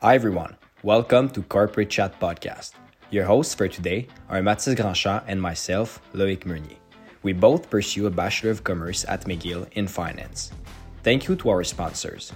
[0.00, 2.74] Hi everyone, welcome to Corporate Chat Podcast.
[3.10, 6.76] Your hosts for today are Mathis Grandchamp and myself, Loic Meunier.
[7.24, 10.52] We both pursue a Bachelor of Commerce at McGill in Finance.
[11.02, 12.32] Thank you to our sponsors,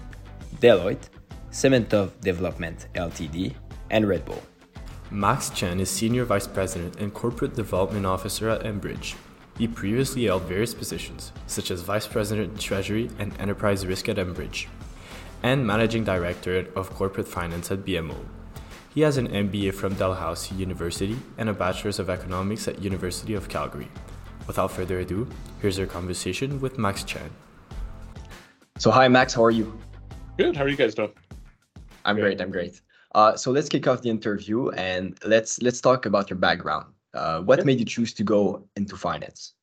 [0.56, 1.09] Deloitte,
[1.53, 3.54] Cementov Development Ltd,
[3.90, 4.42] and Red Bull.
[5.13, 9.15] Max Chan is Senior Vice President and Corporate Development Officer at Enbridge.
[9.56, 14.67] He previously held various positions, such as Vice President Treasury and Enterprise Risk at Enbridge
[15.43, 18.16] and Managing Director of Corporate Finance at BMO.
[18.95, 23.49] He has an MBA from Dalhousie University and a Bachelor's of Economics at University of
[23.49, 23.89] Calgary.
[24.47, 25.27] Without further ado,
[25.61, 27.30] here's our conversation with Max Chan.
[28.79, 29.79] So, hi Max, how are you?
[30.39, 30.57] Good.
[30.57, 31.13] How are you guys doing?
[32.05, 32.23] I'm Good.
[32.23, 32.41] great.
[32.41, 32.80] I'm great.
[33.15, 36.87] Uh, so let's kick off the interview and let's let's talk about your background.
[37.15, 37.66] Uh, what Okay.
[37.66, 39.55] made you choose to go into finance?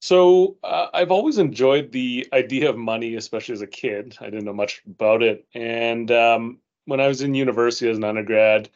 [0.00, 4.16] So uh, I've always enjoyed the idea of money, especially as a kid.
[4.20, 8.04] I didn't know much about it, and um, when I was in university as an
[8.04, 8.70] undergrad,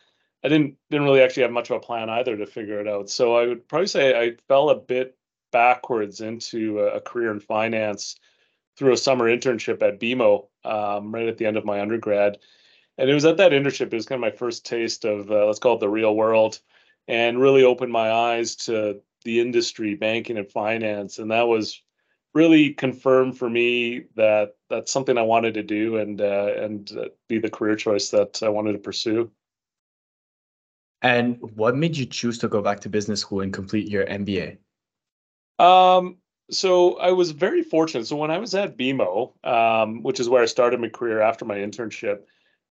[0.45, 3.09] I didn't didn't really actually have much of a plan either to figure it out.
[3.09, 5.16] So I would probably say I fell a bit
[5.51, 8.16] backwards into a, a career in finance
[8.76, 12.38] through a summer internship at BMO um, right at the end of my undergrad.
[12.98, 15.46] And it was at that internship, it was kind of my first taste of, uh,
[15.46, 16.60] let's call it the real world,
[17.09, 21.18] and really opened my eyes to the industry, banking and finance.
[21.18, 21.82] And that was
[22.34, 27.08] really confirmed for me that that's something I wanted to do and uh, and uh,
[27.28, 29.30] be the career choice that I wanted to pursue.
[31.02, 34.56] And what made you choose to go back to business school and complete your MBA?
[35.58, 36.16] Um,
[36.50, 38.06] so I was very fortunate.
[38.06, 41.45] So when I was at BMO, um, which is where I started my career after
[41.45, 42.20] my internship,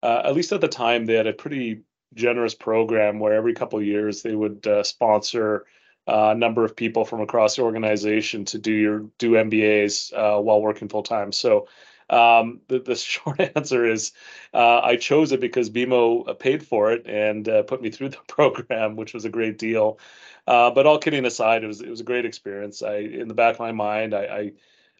[0.02, 1.82] uh, at least at the time, they had a pretty
[2.14, 5.66] generous program where every couple of years they would uh, sponsor
[6.10, 10.60] a number of people from across the organization to do your do MBAs uh, while
[10.60, 11.30] working full time.
[11.30, 11.68] So
[12.08, 14.12] um, the, the short answer is
[14.52, 18.18] uh, I chose it because BMO paid for it and uh, put me through the
[18.26, 19.98] program, which was a great deal.
[20.46, 22.82] Uh, but all kidding aside, it was it was a great experience.
[22.82, 24.52] I in the back of my mind, I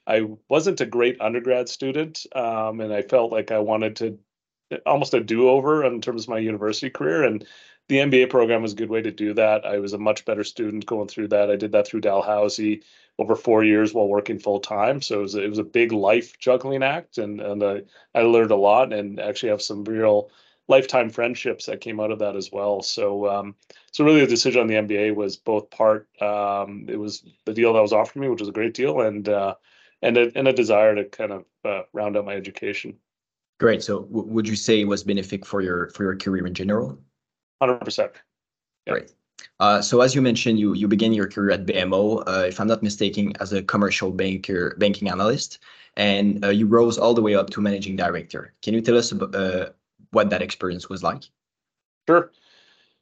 [0.06, 4.18] I, I wasn't a great undergrad student, um, and I felt like I wanted to
[4.86, 7.24] almost a do over in terms of my university career.
[7.24, 7.44] And
[7.90, 9.66] the MBA program was a good way to do that.
[9.66, 11.50] I was a much better student going through that.
[11.50, 12.84] I did that through Dalhousie
[13.18, 15.02] over four years while working full time.
[15.02, 17.82] So it was, it was a big life juggling act, and and I,
[18.14, 20.30] I learned a lot and actually have some real
[20.68, 22.80] lifetime friendships that came out of that as well.
[22.80, 23.56] So um,
[23.90, 26.08] so really the decision on the MBA was both part.
[26.22, 29.28] Um, it was the deal that was offered me, which was a great deal, and
[29.28, 29.56] uh,
[30.00, 32.98] and a, and a desire to kind of uh, round out my education.
[33.58, 33.82] Great.
[33.82, 37.00] So w- would you say it was benefic for your for your career in general?
[37.60, 38.12] Hundred percent.
[38.86, 38.92] Yeah.
[38.94, 39.12] Great.
[39.58, 42.66] Uh, so as you mentioned, you you began your career at BMO, uh, if I'm
[42.66, 45.58] not mistaken, as a commercial banker, banking analyst,
[45.96, 48.54] and uh, you rose all the way up to managing director.
[48.62, 49.70] Can you tell us about, uh,
[50.12, 51.24] what that experience was like?
[52.08, 52.32] Sure.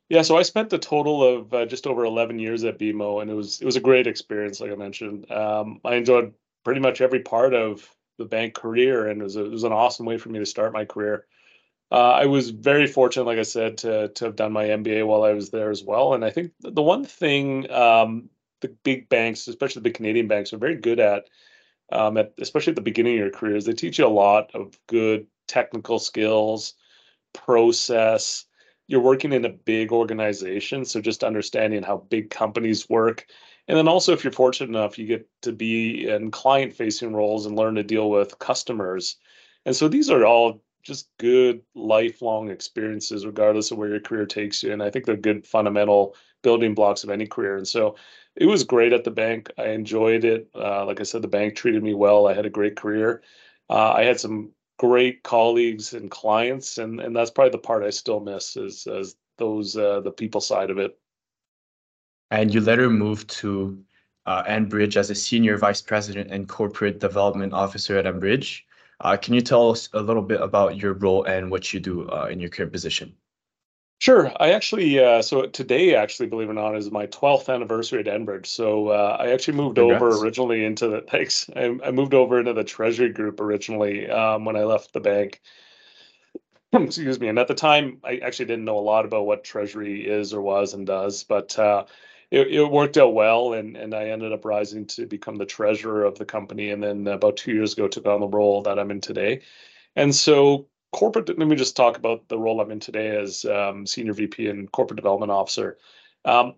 [0.08, 3.30] Yeah, so I spent a total of uh, just over 11 years at BMO, and
[3.30, 5.30] it was it was a great experience, like I mentioned.
[5.30, 9.44] Um, I enjoyed pretty much every part of the bank career, and it was a,
[9.44, 11.26] it was an awesome way for me to start my career.
[11.90, 15.22] Uh, I was very fortunate, like I said, to to have done my MBA while
[15.22, 16.14] I was there as well.
[16.14, 18.28] And I think the one thing um,
[18.60, 21.28] the big banks, especially the big Canadian banks, are very good at,
[21.90, 24.54] um, at especially at the beginning of your career, is they teach you a lot
[24.54, 26.74] of good technical skills,
[27.32, 28.44] process.
[28.86, 33.26] You're working in a big organization, so just understanding how big companies work.
[33.66, 37.44] And then also, if you're fortunate enough, you get to be in client facing roles
[37.44, 39.16] and learn to deal with customers.
[39.66, 44.62] And so these are all just good lifelong experiences, regardless of where your career takes
[44.62, 44.72] you.
[44.72, 47.56] And I think they're good fundamental building blocks of any career.
[47.56, 47.96] And so
[48.36, 49.50] it was great at the bank.
[49.58, 50.48] I enjoyed it.
[50.54, 52.26] Uh, like I said, the bank treated me well.
[52.26, 53.22] I had a great career.
[53.68, 57.90] Uh, I had some great colleagues and clients, and and that's probably the part I
[57.90, 58.86] still miss is
[59.38, 60.98] those uh, the people side of it.
[62.30, 63.82] And you later moved to
[64.26, 68.62] uh, Enbridge as a Senior Vice President and Corporate Development Officer at Enbridge.
[69.00, 72.08] Uh, can you tell us a little bit about your role and what you do
[72.08, 73.14] uh, in your current position?
[74.00, 74.32] Sure.
[74.38, 78.06] I actually, uh, so today, actually, believe it or not, is my 12th anniversary at
[78.06, 78.46] Enbridge.
[78.46, 81.50] So uh, I actually moved over originally into the, thanks.
[81.56, 85.40] I, I moved over into the treasury group originally um, when I left the bank.
[86.72, 87.26] Excuse me.
[87.26, 90.42] And at the time, I actually didn't know a lot about what treasury is or
[90.42, 91.86] was and does, but uh,
[92.30, 93.54] it, it worked out well.
[93.54, 96.70] And, and I ended up rising to become the treasurer of the company.
[96.70, 99.42] And then about two years ago, took on the role that I'm in today.
[99.96, 103.86] And so corporate, let me just talk about the role I'm in today as um,
[103.86, 105.78] senior VP and corporate development officer.
[106.24, 106.54] Um,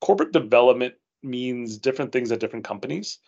[0.00, 3.18] corporate development means different things at different companies.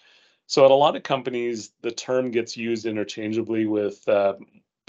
[0.47, 4.35] So at a lot of companies, the term gets used interchangeably with uh,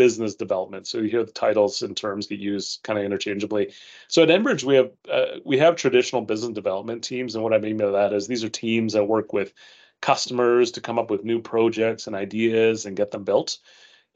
[0.01, 0.87] business development.
[0.87, 3.71] So you hear the titles and terms get used kind of interchangeably.
[4.07, 7.59] So at Enbridge, we have uh, we have traditional business development teams, and what I
[7.59, 9.53] mean by that is these are teams that work with
[10.01, 13.59] customers to come up with new projects and ideas and get them built.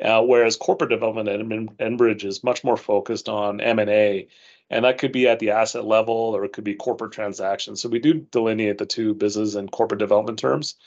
[0.01, 4.27] Uh, whereas corporate development at Enbridge is much more focused on M&A,
[4.71, 7.79] and that could be at the asset level or it could be corporate transactions.
[7.79, 10.77] So we do delineate the two business and corporate development terms.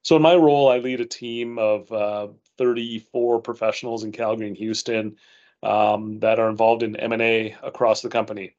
[0.00, 2.28] So in my role, I lead a team of uh,
[2.58, 5.16] 34 professionals in Calgary and Houston
[5.62, 8.54] um, that are involved in M&A across the company.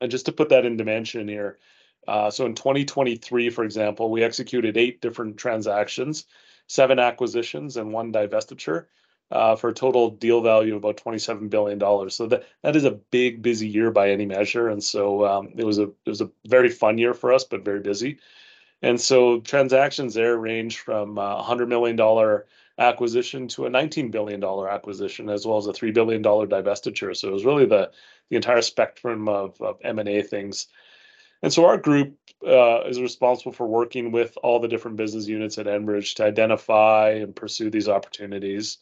[0.00, 1.58] And just to put that in dimension here,
[2.06, 6.24] uh, so in 2023, for example, we executed eight different transactions
[6.68, 8.86] seven acquisitions and one divestiture
[9.30, 12.10] uh, for a total deal value of about $27 billion.
[12.10, 14.68] So that, that is a big, busy year by any measure.
[14.68, 17.64] And so um, it was a it was a very fun year for us, but
[17.64, 18.18] very busy.
[18.80, 21.96] And so transactions there range from a $100 million
[22.78, 27.16] acquisition to a $19 billion acquisition, as well as a $3 billion divestiture.
[27.16, 27.90] So it was really the,
[28.30, 30.68] the entire spectrum of, of M&A things.
[31.42, 32.16] And so our group
[32.46, 37.10] uh, is responsible for working with all the different business units at Enbridge to identify
[37.10, 38.78] and pursue these opportunities.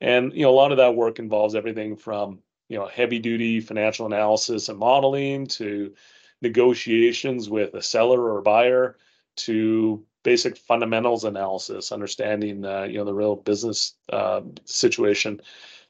[0.00, 3.60] And you know, a lot of that work involves everything from you know heavy duty
[3.60, 5.94] financial analysis and modeling to
[6.42, 8.96] negotiations with a seller or buyer
[9.36, 15.40] to basic fundamentals analysis, understanding uh, you know the real business uh, situation.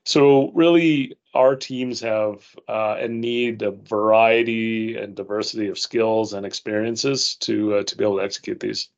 [0.04, 6.44] So really, our teams have uh, and need a variety and diversity of skills and
[6.44, 8.90] experiences to uh, to be able to execute these.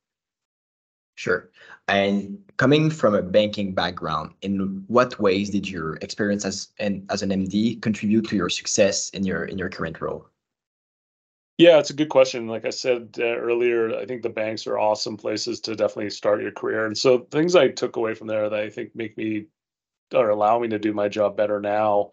[1.15, 1.51] Sure.
[1.87, 7.23] And coming from a banking background, in what ways did your experience as an as
[7.23, 10.27] an MD contribute to your success in your in your current role?
[11.59, 12.47] Yeah, it's a good question.
[12.47, 16.41] Like I said uh, earlier, I think the banks are awesome places to definitely start
[16.41, 16.87] your career.
[16.87, 19.47] And so things I took away from there that I think make me
[20.15, 22.13] or allow me to do my job better now.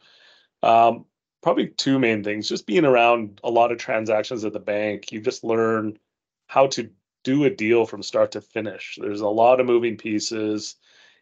[0.63, 1.06] Um,
[1.44, 2.50] probably two main things.
[2.50, 6.00] Just being around a lot of transactions at the bank, you just learn
[6.47, 6.89] how to
[7.24, 8.97] do a deal from start to finish.
[9.01, 10.75] There's a lot of moving pieces.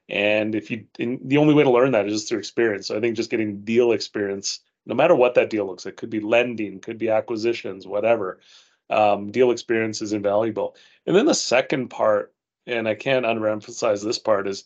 [0.10, 2.88] And if you, the only way to learn that is just through experience.
[2.88, 6.10] So I think just getting deal experience, no matter what that deal looks like, could
[6.10, 8.40] be lending, could be acquisitions, whatever.
[8.90, 10.76] Um, deal experience is invaluable.
[11.06, 12.34] And then the second part,
[12.68, 14.66] and I can't underemphasize this part, is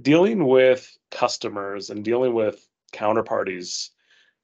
[0.00, 3.90] dealing with customers and dealing with counterparties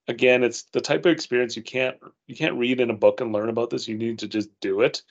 [0.08, 1.96] again it's the type of experience you can't
[2.26, 4.80] you can't read in a book and learn about this you need to just do
[4.80, 5.02] it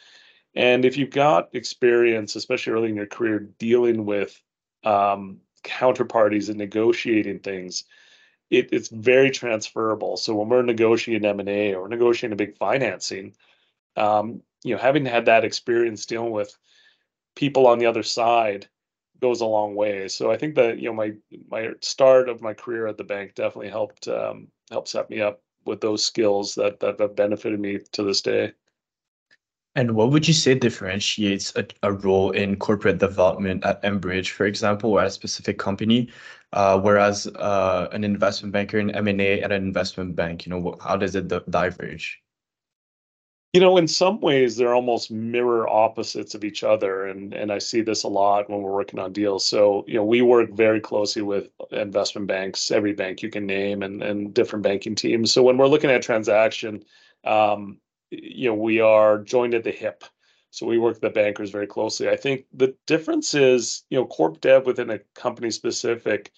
[0.55, 4.41] and if you've got experience especially early in your career dealing with
[4.83, 7.85] um, counterparties and negotiating things
[8.49, 13.33] it, it's very transferable so when we're negotiating m&a or negotiating a big financing
[13.97, 16.57] um, you know having had that experience dealing with
[17.35, 18.67] people on the other side
[19.21, 20.07] goes a long way.
[20.07, 21.13] So I think that you know my
[21.49, 25.41] my start of my career at the bank definitely helped um, help set me up
[25.65, 28.53] with those skills that that have benefited me to this day.
[29.75, 34.91] And what would you say differentiates a, role in corporate development at Enbridge, for example,
[34.91, 36.09] or at a specific company,
[36.53, 40.95] uh, whereas uh, an investment banker in M&A at an investment bank, you know, how
[40.95, 42.21] does it diverge?
[43.55, 47.57] you know in some ways they're almost mirror opposites of each other and and i
[47.57, 49.45] see this a lot when we're working on deals.
[49.45, 53.81] So you know we work very closely with investment banks every bank you can name
[53.81, 55.31] and and different banking teams.
[55.31, 56.83] So when we're looking at transaction
[57.23, 57.79] um,
[58.23, 60.03] you know we are joined at the hip
[60.51, 64.05] so we work with the bankers very closely i think the difference is you know
[64.05, 66.31] corp dev within a company specific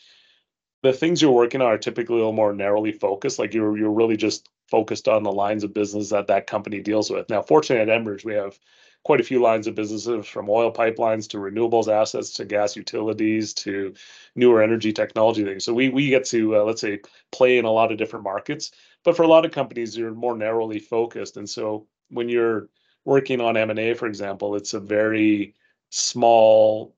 [0.84, 3.91] the things you're working on are typically a little more narrowly focused like you're you're
[3.91, 7.29] really just focused on the lines of business that that company deals with.
[7.29, 8.60] Now, fortunately at Enbridge, we have
[9.03, 13.53] quite a few lines of businesses from oil pipelines to renewables assets to gas utilities
[13.53, 13.93] to
[14.36, 15.63] newer energy technology things.
[15.63, 17.00] So we we get to uh, let's say
[17.31, 18.72] play in a lot of different markets.
[19.04, 22.70] But for a lot of companies, you're more narrowly focused, and so when you're
[23.06, 25.56] working on M&A, for example, it's a very
[25.89, 26.96] small,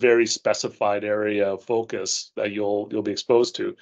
[0.00, 3.76] very specified area of focus that you'll you'll be exposed to.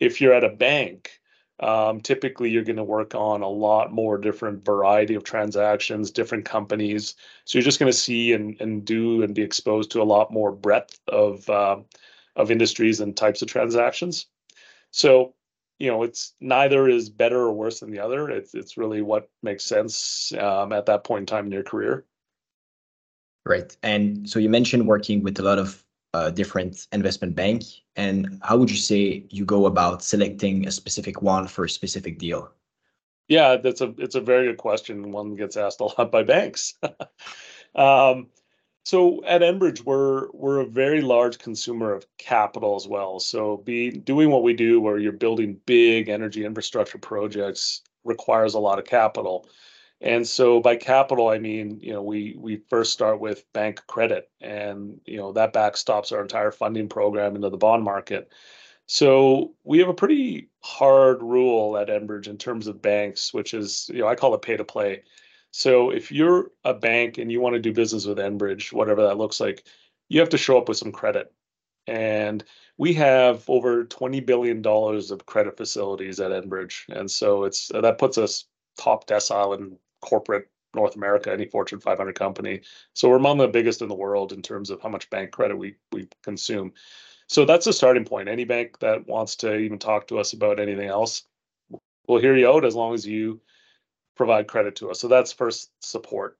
[0.00, 1.20] If you're at a bank,
[1.60, 6.46] um, typically, you're going to work on a lot more different variety of transactions, different
[6.46, 7.14] companies.
[7.44, 10.32] So you're just going to see and, and do and be exposed to a lot
[10.32, 11.76] more breadth of uh,
[12.36, 14.26] of industries and types of transactions.
[14.90, 15.34] So
[15.80, 18.30] you know, it's neither is better or worse than the other.
[18.30, 22.04] It's it's really what makes sense um, at that point in time in your career.
[23.44, 25.82] Right, and so you mentioned working with a lot of
[26.14, 27.64] a different investment bank?
[27.96, 32.18] And how would you say you go about selecting a specific one for a specific
[32.18, 32.50] deal?
[33.28, 35.12] Yeah, that's a it's a very good question.
[35.12, 36.74] One gets asked a lot by banks.
[37.74, 38.28] um,
[38.84, 43.20] So at Enbridge, we're we're a very large consumer of capital as well.
[43.20, 48.58] So be doing what we do, where you're building big energy infrastructure projects, requires a
[48.58, 49.46] lot of capital.
[50.00, 54.30] And so by capital, I mean, you know, we we first start with bank credit,
[54.40, 58.32] and you know that backstops our entire funding program into the bond market.
[58.86, 63.88] So we have a pretty hard rule at Enbridge in terms of banks, which is,
[63.92, 65.04] you know, I call it pay to play.
[65.52, 69.18] So if you're a bank and you want to do business with Enbridge, whatever that
[69.18, 69.66] looks like,
[70.08, 71.32] you have to show up with some credit.
[71.86, 72.44] And
[72.78, 76.88] we have over $20 billion of credit facilities at Enbridge.
[76.88, 78.44] And so it's that puts us
[78.78, 82.60] top decile in corporate North America, any Fortune 500 company.
[82.94, 85.56] So we're among the biggest in the world in terms of how much bank credit
[85.58, 86.72] we we consume.
[87.26, 88.28] So that's a starting point.
[88.28, 91.22] Any bank that wants to even talk to us about anything else,
[92.06, 93.40] we'll hear you out as long as you
[94.20, 95.00] provide credit to us.
[95.00, 96.36] So that's first support.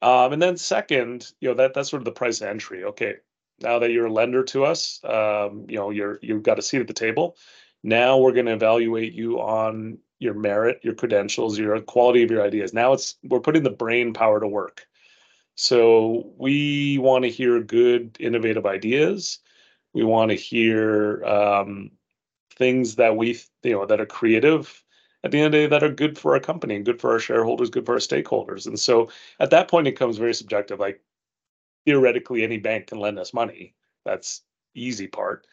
[0.00, 2.84] Um, and then second, you know, that that's sort of the price entry.
[2.84, 3.16] Okay,
[3.60, 6.80] now that you're a lender to us, um, you know, you're you've got a seat
[6.80, 7.36] at the table.
[7.82, 12.42] Now we're going to evaluate you on your merit, your credentials, your quality of your
[12.42, 12.72] ideas.
[12.72, 14.86] Now it's we're putting the brain power to work.
[15.56, 19.40] So we want to hear good, innovative ideas.
[19.92, 21.90] We want to hear um,
[22.56, 24.83] things that we, you know, that are creative
[25.24, 27.10] at the end of the day that are good for our company and good for
[27.10, 28.66] our shareholders, good for our stakeholders.
[28.66, 29.08] And so
[29.40, 30.78] at that point, it becomes very subjective.
[30.78, 31.00] Like
[31.86, 33.74] theoretically, any bank can lend us money.
[34.04, 34.42] That's
[34.74, 35.46] easy part.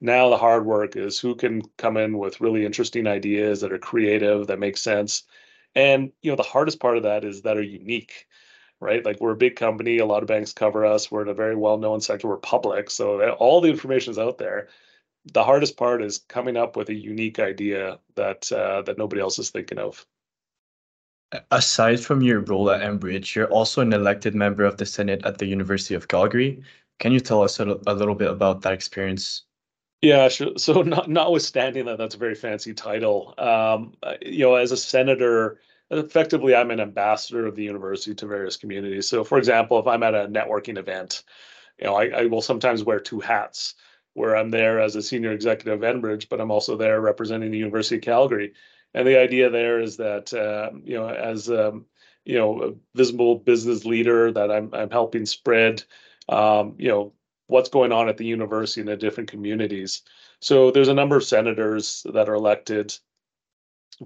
[0.00, 3.78] Now the hard work is who can come in with really interesting ideas that are
[3.78, 5.24] creative, that make sense.
[5.74, 8.26] And you know, the hardest part of that is that are unique,
[8.80, 9.04] right?
[9.04, 11.56] Like we're a big company, a lot of banks cover us, we're in a very
[11.56, 14.68] well-known sector, we're public, so all the information is out there
[15.32, 19.38] the hardest part is coming up with a unique idea that uh, that nobody else
[19.38, 20.06] is thinking of.
[21.50, 25.38] Aside from your role at Enbridge, you're also an elected member of the Senate at
[25.38, 26.62] the University of Calgary.
[27.00, 29.42] Can you tell us a, a little bit about that experience?
[30.02, 30.56] Yeah, sure.
[30.56, 33.34] So, not, notwithstanding that, that's a very fancy title.
[33.38, 35.58] Um, uh, you know, as a senator,
[35.90, 39.08] effectively, I'm an ambassador of the university to various communities.
[39.08, 41.24] So, for example, if I'm at a networking event,
[41.78, 43.74] you know, I, I will sometimes wear two hats
[44.16, 47.58] where I'm there as a senior executive of Enbridge, but I'm also there representing the
[47.58, 48.54] University of Calgary.
[48.94, 51.84] And the idea there is that uh, you know, as um,
[52.24, 55.84] you know, a visible business leader, that I'm I'm helping spread,
[56.30, 57.12] um, you know,
[57.46, 60.00] what's going on at the university in the different communities.
[60.40, 62.96] So there's a number of senators that are elected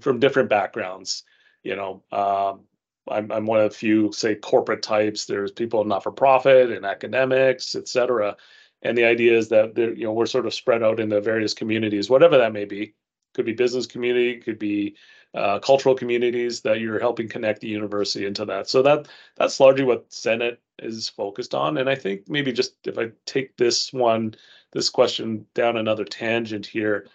[0.01, 1.23] from different backgrounds.
[1.63, 2.61] You know, um,
[3.07, 5.25] I'm I'm one of the few, say, corporate types.
[5.25, 8.35] There's people in not for profit and academics, et cetera.
[8.83, 11.53] And the idea is that you know we're sort of spread out in the various
[11.53, 12.93] communities, whatever that may be.
[13.33, 14.95] Could be business community, could be
[15.33, 18.67] uh, cultural communities that you're helping connect the university into that.
[18.67, 19.07] So that
[19.37, 21.77] that's largely what Senate is focused on.
[21.77, 24.35] And I think maybe just if I take this one,
[24.73, 27.07] this question down another tangent here,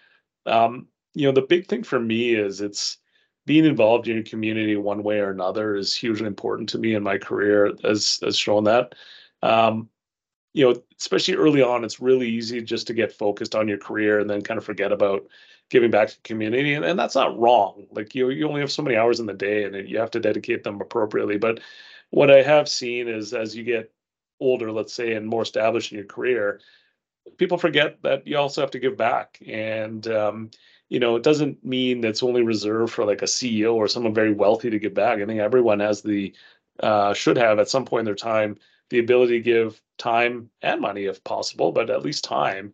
[0.47, 2.97] um, you know, the big thing for me is it's
[3.45, 7.03] being involved in your community one way or another is hugely important to me in
[7.03, 8.93] my career, as as shown that.
[9.41, 9.89] Um,
[10.57, 14.19] you know, especially early on, it's really easy just to get focused on your career
[14.19, 15.27] and then kind of forget about
[15.69, 16.73] giving back to the community.
[16.73, 17.85] And, and that's not wrong.
[17.91, 20.19] Like you, you only have so many hours in the day and you have to
[20.19, 21.37] dedicate them appropriately.
[21.37, 21.59] But
[22.09, 23.91] what I have seen is as you get
[24.39, 26.59] older, let's say, and more established in your career,
[27.37, 29.37] people forget that you also have to give back.
[29.45, 30.49] And, um,
[30.89, 34.33] you know, it doesn't mean that's only reserved for like a CEO or someone very
[34.33, 35.19] wealthy to give back.
[35.19, 36.33] I think everyone has the,
[36.79, 38.57] uh, should have at some point in their time
[38.89, 42.73] the ability to give time and money if possible, but at least time.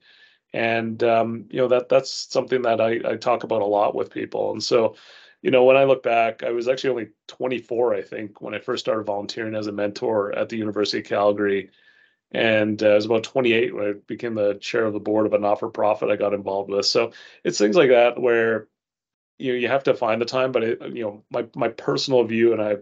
[0.53, 4.11] And um, you know that that's something that I, I talk about a lot with
[4.11, 4.51] people.
[4.51, 4.95] And so,
[5.41, 8.59] you know, when I look back, I was actually only 24, I think, when I
[8.59, 11.71] first started volunteering as a mentor at the University of Calgary.
[12.31, 15.33] And uh, I was about 28 when I became the chair of the board of
[15.33, 16.85] a not-for-profit I got involved with.
[16.85, 18.67] So it's things like that where
[19.39, 20.51] you know you have to find the time.
[20.51, 22.77] But it, you know, my my personal view, and I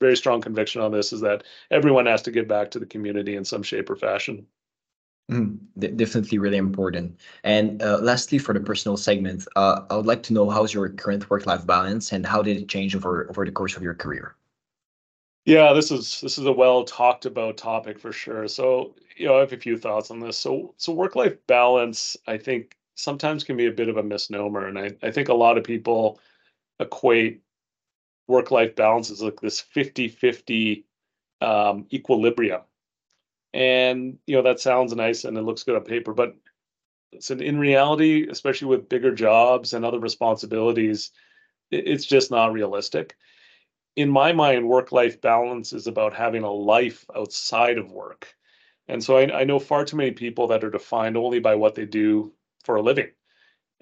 [0.00, 3.36] very strong conviction on this is that everyone has to give back to the community
[3.36, 4.46] in some shape or fashion.
[5.30, 5.58] Mm,
[5.96, 7.20] definitely really important.
[7.44, 10.88] And uh, lastly, for the personal segment, uh, I would like to know how's your
[10.88, 14.34] current work-life balance and how did it change over over the course of your career?
[15.44, 18.46] Yeah, this is this is a well talked about topic for sure.
[18.48, 20.36] So, you know, I have a few thoughts on this.
[20.38, 24.78] So, so work-life balance, I think sometimes can be a bit of a misnomer, and
[24.78, 26.20] I, I think a lot of people
[26.80, 27.42] equate
[28.30, 30.86] work life balance is like this 50 50
[31.42, 32.62] um, equilibrium.
[33.52, 36.36] And, you know, that sounds nice and it looks good on paper, but
[37.20, 41.10] so in reality, especially with bigger jobs and other responsibilities,
[41.70, 43.16] it's just not realistic.
[43.96, 48.34] in my mind, work life balance is about having a life outside of work.
[48.88, 51.74] And so I, I, know far too many people that are defined only by what
[51.74, 52.32] they do
[52.64, 53.10] for a living.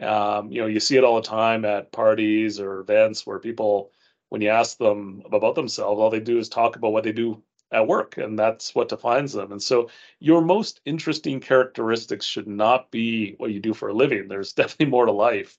[0.01, 3.93] Um, you know, you see it all the time at parties or events where people,
[4.29, 7.43] when you ask them about themselves, all they do is talk about what they do
[7.71, 9.53] at work, and that's what defines them.
[9.53, 14.29] And so your most interesting characteristics should not be what you do for a living.
[14.29, 15.59] There's definitely more to life.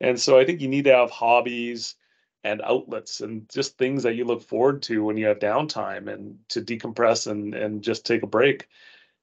[0.00, 1.96] And so I think you need to have hobbies
[2.44, 6.38] and outlets and just things that you look forward to when you have downtime and
[6.48, 8.68] to decompress and and just take a break.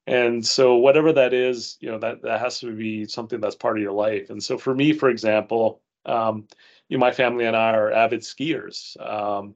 [0.08, 3.78] And so whatever that is, you know, that that has to be something that's part
[3.78, 4.30] of your life.
[4.30, 6.48] And so for me, for example, um,
[6.90, 9.00] you know, my family and I are avid skiers.
[9.06, 9.56] Um,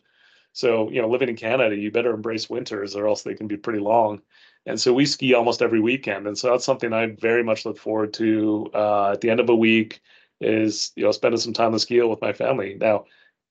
[0.53, 3.57] so, you know, living in Canada, you better embrace winters or else they can be
[3.57, 4.21] pretty long.
[4.65, 6.27] And so we ski almost every weekend.
[6.27, 9.49] And so that's something I very much look forward to uh, at the end of
[9.49, 10.01] a week
[10.41, 12.75] is, you know, spending some time on the ski with my family.
[12.79, 13.05] Now,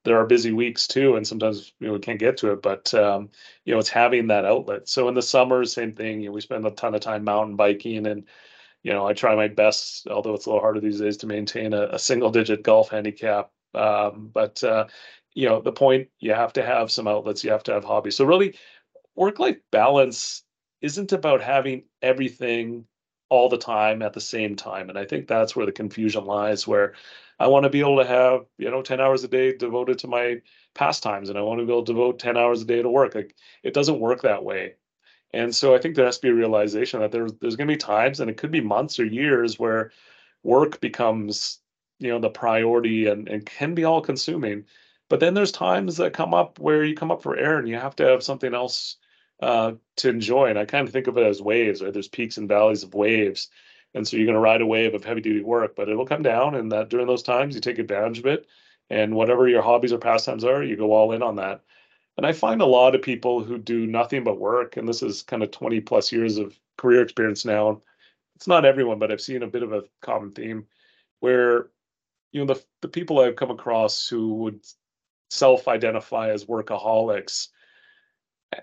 [0.04, 2.62] there are busy weeks too, and sometimes you know we can't get to it.
[2.62, 3.30] But um,
[3.64, 4.88] you know, it's having that outlet.
[4.88, 6.20] So in the summer, same thing.
[6.20, 8.24] You know, we spend a ton of time mountain biking, and
[8.82, 11.72] you know, I try my best, although it's a little harder these days to maintain
[11.74, 13.50] a, a single-digit golf handicap.
[13.74, 14.86] Um, but uh,
[15.34, 17.44] you know, the point you have to have some outlets.
[17.44, 18.16] You have to have hobbies.
[18.16, 18.56] So really,
[19.14, 20.44] work-life balance
[20.80, 22.84] isn't about having everything
[23.30, 26.66] all the time at the same time, and I think that's where the confusion lies.
[26.66, 26.94] Where
[27.38, 30.08] I want to be able to have, you know, 10 hours a day devoted to
[30.08, 30.40] my
[30.74, 33.14] pastimes and I want to be able to devote 10 hours a day to work.
[33.14, 34.74] Like it doesn't work that way.
[35.32, 37.74] And so I think there has to be a realization that there's there's going to
[37.74, 39.92] be times and it could be months or years where
[40.42, 41.60] work becomes,
[41.98, 44.64] you know, the priority and, and can be all consuming.
[45.08, 47.76] But then there's times that come up where you come up for air and you
[47.76, 48.96] have to have something else
[49.42, 50.50] uh, to enjoy.
[50.50, 51.92] And I kind of think of it as waves, right?
[51.92, 53.48] There's peaks and valleys of waves
[53.94, 56.22] and so you're going to ride a wave of heavy duty work but it'll come
[56.22, 58.46] down and that during those times you take advantage of it
[58.90, 61.62] and whatever your hobbies or pastimes are you go all in on that
[62.16, 65.22] and i find a lot of people who do nothing but work and this is
[65.22, 67.80] kind of 20 plus years of career experience now
[68.36, 70.66] it's not everyone but i've seen a bit of a common theme
[71.20, 71.68] where
[72.32, 74.60] you know the, the people i've come across who would
[75.30, 77.48] self-identify as workaholics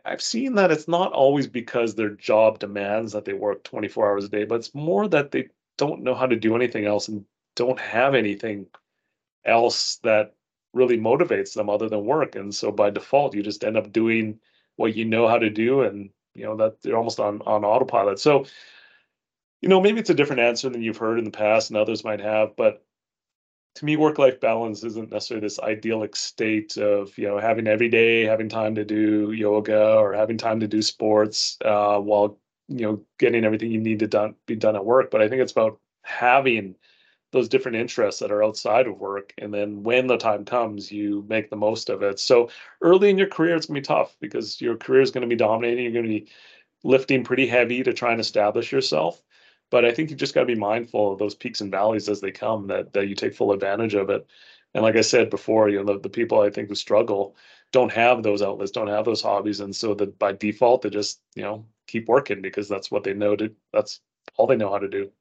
[0.04, 4.26] I've seen that it's not always because their job demands that they work 24 hours
[4.26, 7.26] a day, but it's more that they don't know how to do anything else and
[7.56, 8.68] don't have anything
[9.46, 10.34] else that
[10.74, 12.36] really motivates them other than work.
[12.36, 14.40] And so by default, you just end up doing
[14.76, 18.20] what you know how to do and you know that they're almost on on autopilot.
[18.20, 18.46] So,
[19.62, 22.04] you know, maybe it's a different answer than you've heard in the past and others
[22.04, 22.84] might have, but
[23.76, 27.90] to me, work life balance isn't necessarily this idyllic state of you know having every
[27.90, 32.86] day having time to do yoga or having time to do sports uh, while you
[32.86, 35.12] know getting everything you need to done be done at work.
[35.12, 36.76] But I think it's about having
[37.32, 41.26] those different interests that are outside of work, and then when the time comes, you
[41.28, 42.20] make the most of it.
[42.20, 42.50] So
[42.82, 45.36] early in your career, it's gonna be tough because your career is going to be
[45.36, 45.84] dominating.
[45.84, 46.32] You're going to be
[46.84, 49.22] lifting pretty heavy to try and establish yourself
[49.70, 52.22] but I think you just got to be mindful of those peaks and valleys as
[52.22, 54.26] they come that that you take full advantage of it.
[54.74, 57.36] And like I said before, you know, the, the people I think who struggle
[57.72, 61.22] don't have those outlets, don't have those hobbies, and so that by default they just
[61.36, 63.52] you know keep working because that's what they know to.
[63.74, 64.02] That's
[64.38, 65.12] all they know how to do.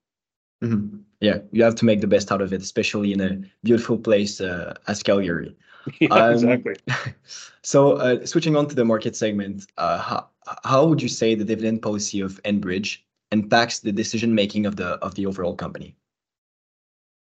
[0.63, 0.99] Mm-hmm.
[1.21, 4.41] Yeah, you have to make the best out of it, especially in a beautiful place
[4.41, 5.57] uh, as Calgary.
[6.01, 6.77] yeah, um, exactly.
[7.63, 10.29] so, uh, switching on to the market segment, uh, how,
[10.65, 12.99] how would you say the dividend policy of Enbridge
[13.35, 15.95] impacts the decision making of the of the overall company?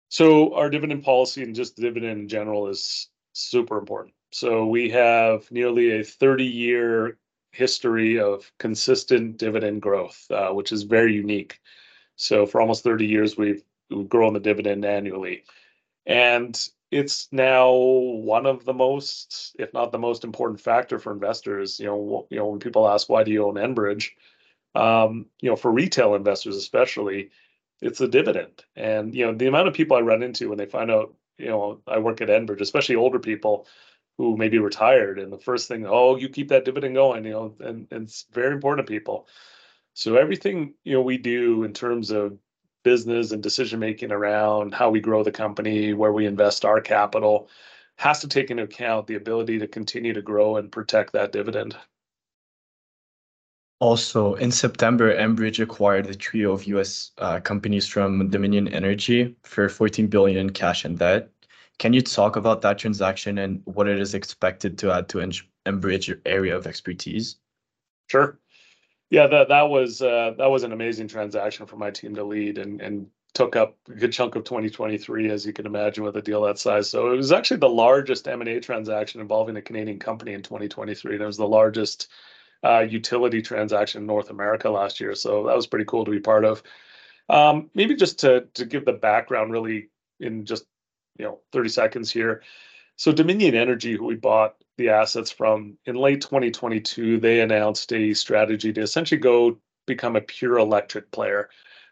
[0.09, 4.15] So our dividend policy and just dividend in general is super important.
[4.31, 7.19] So we have nearly a 30 year
[7.53, 11.61] history of consistent dividend growth, uh, which is very unique.
[12.17, 15.45] So for almost 30 years, we've, we've grown the dividend annually.
[16.07, 16.57] And
[16.91, 21.81] it's now one of the most, if not the most important factor for investors.
[21.81, 24.11] You know, you know, when people ask why do you own Enbridge,
[24.77, 27.31] um, you know, for retail investors especially,
[27.81, 28.65] it's a dividend.
[28.77, 31.49] And you know, the amount of people I run into when they find out, you
[31.49, 33.67] know, I work at Enbridge, especially older people
[34.19, 37.33] who may be retired, and the first thing, oh, you keep that dividend going, you
[37.33, 39.29] know, and, and it's very important to people.
[39.95, 42.39] So everything you know we do in terms of
[42.83, 47.49] business and decision making around how we grow the company, where we invest our capital,
[47.97, 51.77] has to take into account the ability to continue to grow and protect that dividend.
[53.79, 57.13] Also, in September, Enbridge acquired a trio of U.S.
[57.19, 61.31] Uh, companies from Dominion Energy for 14 billion in cash and debt.
[61.79, 65.19] Can you talk about that transaction and what it is expected to add to
[65.67, 67.37] Enbridge area of expertise?
[68.09, 68.39] Sure.
[69.11, 72.59] Yeah, that that was uh, that was an amazing transaction for my team to lead,
[72.59, 76.23] and and took up a good chunk of 2023, as you can imagine, with a
[76.23, 76.89] deal that size.
[76.89, 81.23] So it was actually the largest M&A transaction involving a Canadian company in 2023, and
[81.23, 82.09] it was the largest
[82.65, 85.15] Uh, utility transaction in North America last year.
[85.15, 86.63] So that was pretty cool to be part of.
[87.29, 89.89] Um, maybe just to to give the background really
[90.21, 90.65] in just
[91.19, 92.43] you know 30 seconds here.
[92.97, 98.15] So Dominion Energy, who we bought the assets from in late 2022, they announced a
[98.15, 101.49] strategy to essentially go become a pure electric player.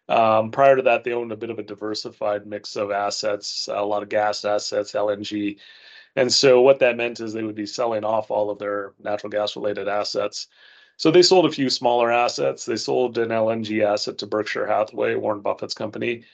[0.09, 3.83] Um, prior to that, they owned a bit of a diversified mix of assets, a
[3.83, 5.59] lot of gas assets, LNG.
[6.17, 9.31] And so what that meant is they would be selling off all of their natural
[9.31, 10.47] gas-related assets.
[10.97, 12.65] So they sold a few smaller assets.
[12.65, 16.25] They sold an LNG asset to Berkshire Hathaway, Warren Buffett's company.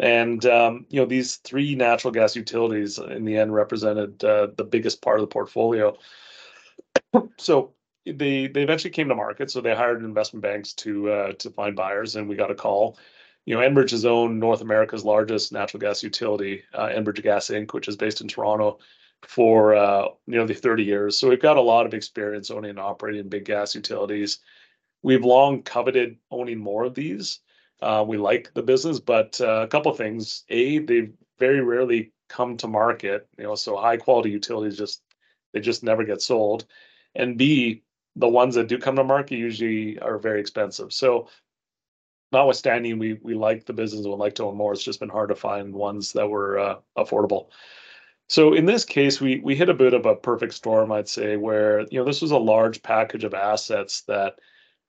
[0.00, 4.64] And um, you know these three natural gas utilities, in the end, represented uh, the
[4.64, 5.96] biggest part of the portfolio.
[7.38, 7.74] So
[8.06, 9.50] they they eventually came to market.
[9.50, 12.98] So they hired investment banks to uh, to find buyers, and we got a call.
[13.44, 17.72] You know, Enbridge has owned North America's largest natural gas utility, uh, Enbridge Gas Inc.,
[17.72, 18.78] which is based in Toronto,
[19.22, 21.18] for uh, nearly 30 years.
[21.18, 24.38] So we've got a lot of experience owning and operating big gas utilities.
[25.02, 27.40] We've long coveted owning more of these.
[27.80, 30.44] Uh, we like the business, but uh, a couple things.
[30.48, 33.28] A, they very rarely come to market.
[33.38, 35.02] You know, so high-quality utilities, just
[35.52, 36.66] they just never get sold.
[37.14, 37.82] And B,
[38.16, 40.92] the ones that do come to market usually are very expensive.
[40.92, 41.28] So
[42.32, 44.72] notwithstanding, we we like the business and would like to own more.
[44.72, 47.50] It's just been hard to find ones that were affordable.
[48.28, 51.36] So in this case, we we hit a bit of a perfect storm, I'd say,
[51.36, 54.38] where you know this was a large package of assets that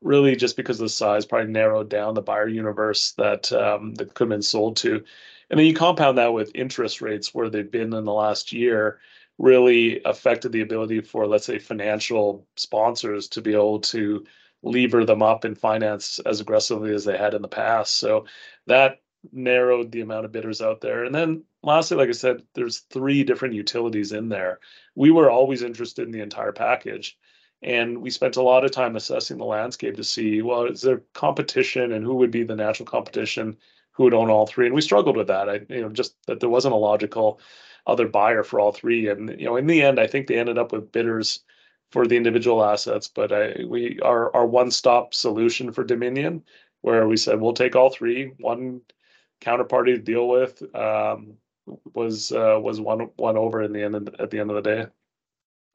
[0.01, 4.13] really, just because of the size, probably narrowed down the buyer universe that um, that
[4.13, 5.03] could have been sold to.
[5.49, 8.99] And then you compound that with interest rates where they've been in the last year,
[9.37, 14.25] really affected the ability for, let's say, financial sponsors to be able to
[14.63, 17.95] lever them up and finance as aggressively as they had in the past.
[17.97, 18.25] So
[18.67, 21.05] that narrowed the amount of bidders out there.
[21.05, 24.59] And then lastly, like I said, there's three different utilities in there.
[24.95, 27.17] We were always interested in the entire package.
[27.61, 31.03] And we spent a lot of time assessing the landscape to see, well, is there
[31.13, 33.57] competition and who would be the natural competition
[33.91, 34.65] who would own all three?
[34.65, 37.41] And we struggled with that, I, you know, just that there wasn't a logical
[37.85, 39.09] other buyer for all three.
[39.09, 41.43] And you know, in the end, I think they ended up with bidders
[41.91, 43.09] for the individual assets.
[43.09, 46.43] But I, we are our one-stop solution for Dominion,
[46.81, 48.81] where we said, we'll take all three, one
[49.41, 51.33] counterparty to deal with, um,
[51.93, 54.87] was uh, was won over in the end at the end of the day.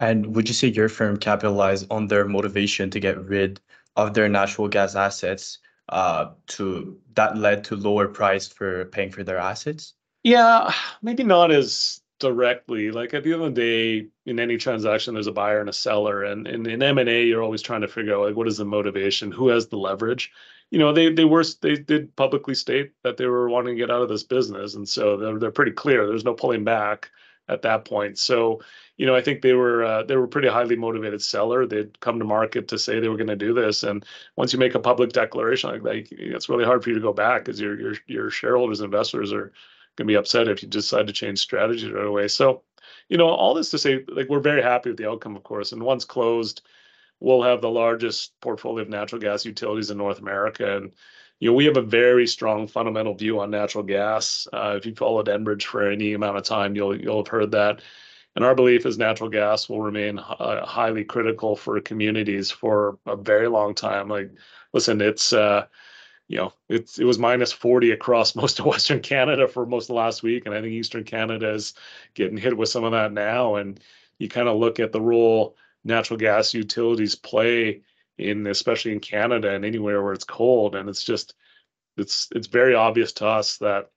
[0.00, 3.61] And would you say your firm capitalized on their motivation to get rid
[3.96, 9.22] of their natural gas assets uh, To that led to lower price for paying for
[9.22, 9.94] their assets?
[10.22, 12.90] Yeah, maybe not as directly.
[12.90, 15.72] Like at the end of the day, in any transaction, there's a buyer and a
[15.72, 16.22] seller.
[16.24, 19.48] And in M&A, you're always trying to figure out like what is the motivation, who
[19.48, 20.33] has the leverage.
[20.74, 23.92] You know they they were they did publicly state that they were wanting to get
[23.92, 24.74] out of this business.
[24.74, 26.04] And so they're they're pretty clear.
[26.04, 27.10] There's no pulling back
[27.48, 28.18] at that point.
[28.18, 28.60] So
[28.96, 31.64] you know I think they were uh, they a pretty highly motivated seller.
[31.64, 33.84] They'd come to market to say they were going to do this.
[33.84, 37.00] And once you make a public declaration like that, it's really hard for you to
[37.00, 39.52] go back because your shareholders and investors are
[39.94, 42.26] going to be upset if you decide to change strategy right away.
[42.26, 42.62] So
[43.08, 45.70] you know all this to say, like we're very happy with the outcome, of course.
[45.70, 46.62] And once closed,
[47.20, 50.77] we'll have the largest portfolio of natural gas utilities in North America.
[50.77, 50.94] And
[51.40, 54.46] you know, we have a very strong fundamental view on natural gas.
[54.53, 57.83] Uh, if you've followed Enbridge for any amount of time, you'll you'll have heard that.
[58.37, 63.16] And our belief is natural gas will remain uh, highly critical for communities for a
[63.16, 64.09] very long time.
[64.09, 64.31] Like,
[64.74, 65.66] Listen, it's uh,
[66.29, 69.96] you know it's it was minus 40 across most of Western Canada for most of
[69.96, 70.44] last week.
[70.44, 71.72] And I think Eastern Canada is
[72.12, 73.55] getting hit with some of that now.
[73.55, 73.81] And
[74.18, 77.83] you kind of look at the role natural gas utilities play,
[78.18, 80.75] in especially in Canada and anywhere where it's cold.
[80.75, 81.35] And it's just
[81.97, 83.90] it's it's very obvious to us that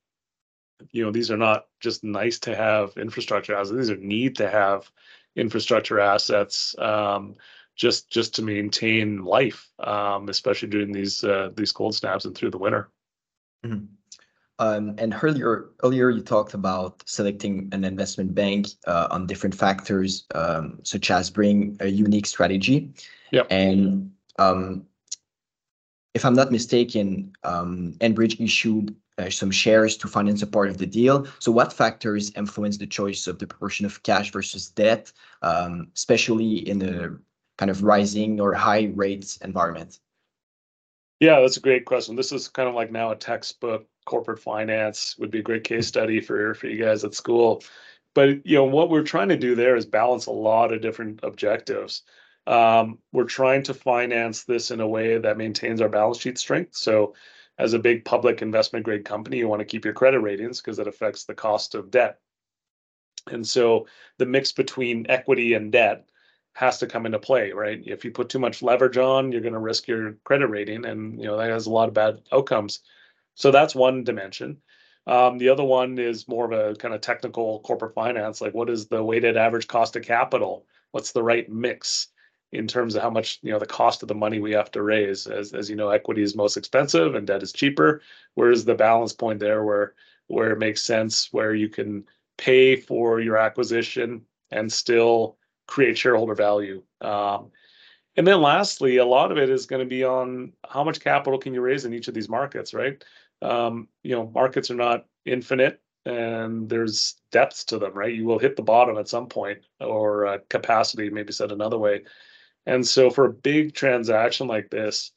[0.92, 3.78] you know these are not just nice-to-have infrastructure assets.
[3.78, 4.90] These are need-to-have
[5.36, 7.36] infrastructure assets um,
[7.76, 12.52] just just to maintain life, um, especially during these uh, these cold snaps and through
[12.52, 12.90] the winter.
[13.66, 13.86] Mm-hmm.
[14.60, 20.80] Um, and earlier, you talked about selecting an investment bank uh, on different factors, um,
[20.84, 22.92] such as bringing a unique strategy.
[23.32, 23.44] Yeah.
[23.50, 24.88] And um,
[26.14, 30.88] if I'm not mistaken, Enbridge issued uh, some shares to finance a part of the
[30.88, 31.28] deal.
[31.40, 35.12] So what factors influence the choice of the proportion of cash versus debt,
[35.44, 37.18] especially in a
[37.58, 40.00] kind of rising or high rates environment?
[41.20, 42.16] Yeah, that's a great question.
[42.16, 43.88] This is kind of like now a textbook.
[44.08, 47.62] Corporate finance would be a great case study for for you guys at school.
[48.16, 51.20] But you know what we're trying to do there is balance a lot of different
[51.24, 52.04] objectives.
[52.48, 56.76] Um, we're trying to finance this in a way that maintains our balance sheet strength.
[56.76, 57.14] So
[57.60, 60.80] as a big public investment grade company, you want to keep your credit ratings because
[60.80, 62.20] it affects the cost of debt.
[63.30, 66.08] And so the mix between equity and debt
[66.54, 67.84] has to come into play, right?
[67.86, 71.20] If you put too much leverage on, you're going to risk your credit rating, and
[71.20, 72.80] you know that has a lot of bad outcomes.
[73.38, 74.58] So that's one dimension.
[75.06, 78.70] Um, the other one is more of a kind of technical corporate finance, like what
[78.70, 80.66] is the weighted average cost of capital?
[80.92, 82.08] What's the right mix
[82.52, 84.82] in terms of how much you know the cost of the money we have to
[84.82, 85.28] raise?
[85.28, 88.02] As as you know, equity is most expensive and debt is cheaper.
[88.34, 89.94] Where's the balance point there where
[90.28, 92.06] where it makes sense, where you can
[92.38, 96.82] pay for your acquisition and still create shareholder value.
[97.02, 97.52] Um,
[98.18, 101.38] and then lastly, a lot of it is going to be on how much capital
[101.38, 103.04] can you raise in each of these markets, right?
[103.42, 108.14] Um, you know, markets are not infinite and there's depths to them, right?
[108.14, 112.04] You will hit the bottom at some point or uh, capacity, maybe said another way.
[112.66, 115.12] And so for a big transaction like this,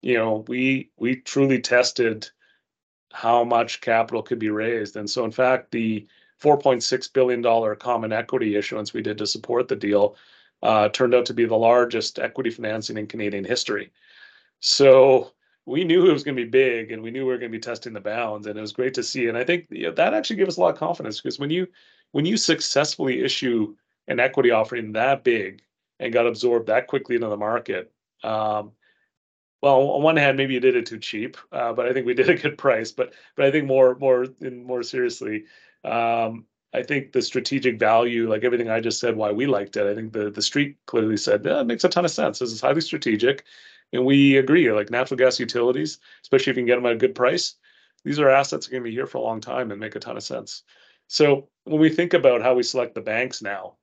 [0.00, 2.28] you know, we we truly tested
[3.12, 4.96] how much capital could be raised.
[4.96, 6.06] And so in fact, the
[6.42, 10.16] $4.6 billion common equity issuance we did to support the deal
[10.62, 13.92] uh, turned out to be the largest equity financing in Canadian history.
[14.60, 15.32] So
[15.66, 17.56] we knew it was going to be big and we knew we were going to
[17.56, 19.92] be testing the bounds and it was great to see and i think you know,
[19.92, 21.66] that actually gave us a lot of confidence because when you
[22.12, 23.74] when you successfully issue
[24.08, 25.62] an equity offering that big
[26.00, 27.92] and got absorbed that quickly into the market
[28.24, 28.72] um,
[29.62, 32.14] well on one hand maybe you did it too cheap uh, but i think we
[32.14, 35.44] did a good price but but i think more more more seriously
[35.84, 36.44] um,
[36.74, 39.86] I think the strategic value, like everything I just said, why we liked it.
[39.86, 42.38] I think the the street clearly said it makes a ton of sense.
[42.38, 43.44] This is highly strategic,
[43.92, 44.70] and we agree.
[44.72, 47.54] Like natural gas utilities, especially if you can get them at a good price,
[48.04, 49.94] these are assets that are going to be here for a long time and make
[49.94, 50.62] a ton of sense.
[51.08, 53.76] So when we think about how we select the banks now,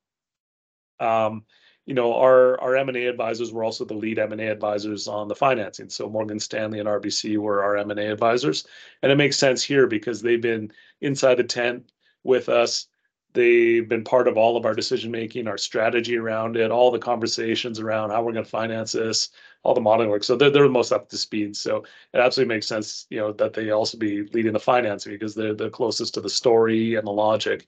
[1.00, 1.45] um,
[1.86, 4.52] you know, our our M and A advisors were also the lead M and A
[4.52, 5.89] advisors on the financing.
[5.89, 8.67] So Morgan Stanley and RBC were our M and A advisors,
[9.02, 11.91] and it makes sense here because they've been inside the tent
[12.24, 12.88] with us.
[13.34, 17.00] They've been part of all of our decision making, our strategy around it, all the
[17.00, 19.30] conversations around how we're going to finance this,
[19.63, 20.24] all the modeling work.
[20.24, 21.56] So they're they're the most up to speed.
[21.56, 25.36] So it absolutely makes sense, you know, that they also be leading the financing because
[25.36, 27.68] they're the closest to the story and the logic.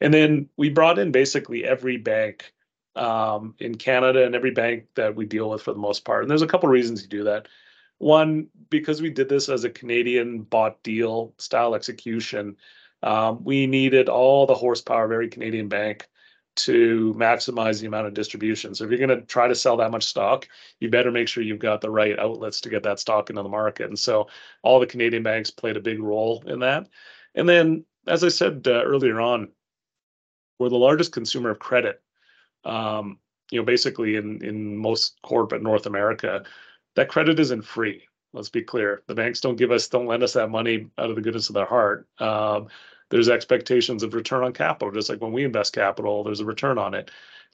[0.00, 2.52] And then we brought in basically every bank
[2.96, 6.22] um, in Canada and every bank that we deal with for the most part.
[6.22, 7.48] And there's a couple reasons to do that.
[7.98, 12.56] One, because we did this as a Canadian bought deal style execution,
[13.02, 16.08] um, we needed all the horsepower of every Canadian bank
[16.54, 18.74] to maximize the amount of distribution.
[18.74, 20.46] So if you're going to try to sell that much stock,
[20.80, 23.48] you better make sure you've got the right outlets to get that stock into the
[23.48, 23.88] market.
[23.88, 24.28] And so
[24.62, 26.88] all the Canadian banks played a big role in that.
[27.34, 29.48] And then, as I said uh, earlier on,
[30.58, 32.02] we're the largest consumer of credit.
[32.64, 33.18] Um,
[33.50, 36.44] you know, basically in in most corporate North America,
[36.96, 38.02] that credit isn't free.
[38.32, 39.02] Let's be clear.
[39.06, 41.54] The banks don't give us, don't lend us that money out of the goodness of
[41.54, 42.08] their heart.
[42.18, 42.68] Um,
[43.12, 44.90] there's expectations of return on capital.
[44.90, 47.10] Just like when we invest capital, there's a return on it.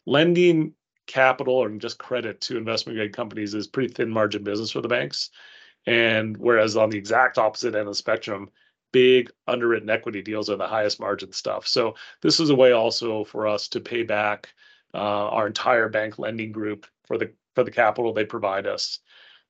[0.06, 0.72] Lending
[1.08, 4.88] capital or just credit to investment grade companies is pretty thin margin business for the
[4.88, 5.30] banks.
[5.84, 8.50] And whereas on the exact opposite end of the spectrum,
[8.92, 11.66] big underwritten equity deals are the highest margin stuff.
[11.66, 14.50] So this is a way also for us to pay back
[14.94, 19.00] uh, our entire bank lending group for the for the capital they provide us.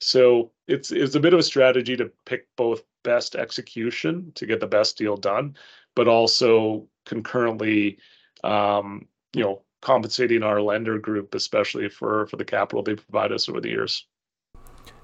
[0.01, 4.61] So it's it's a bit of a strategy to pick both best execution to get
[4.61, 5.57] the best deal done,
[5.99, 7.99] but also concurrently,
[8.45, 13.49] um, you know, compensating our lender group, especially for for the capital they provide us
[13.49, 14.07] over the years.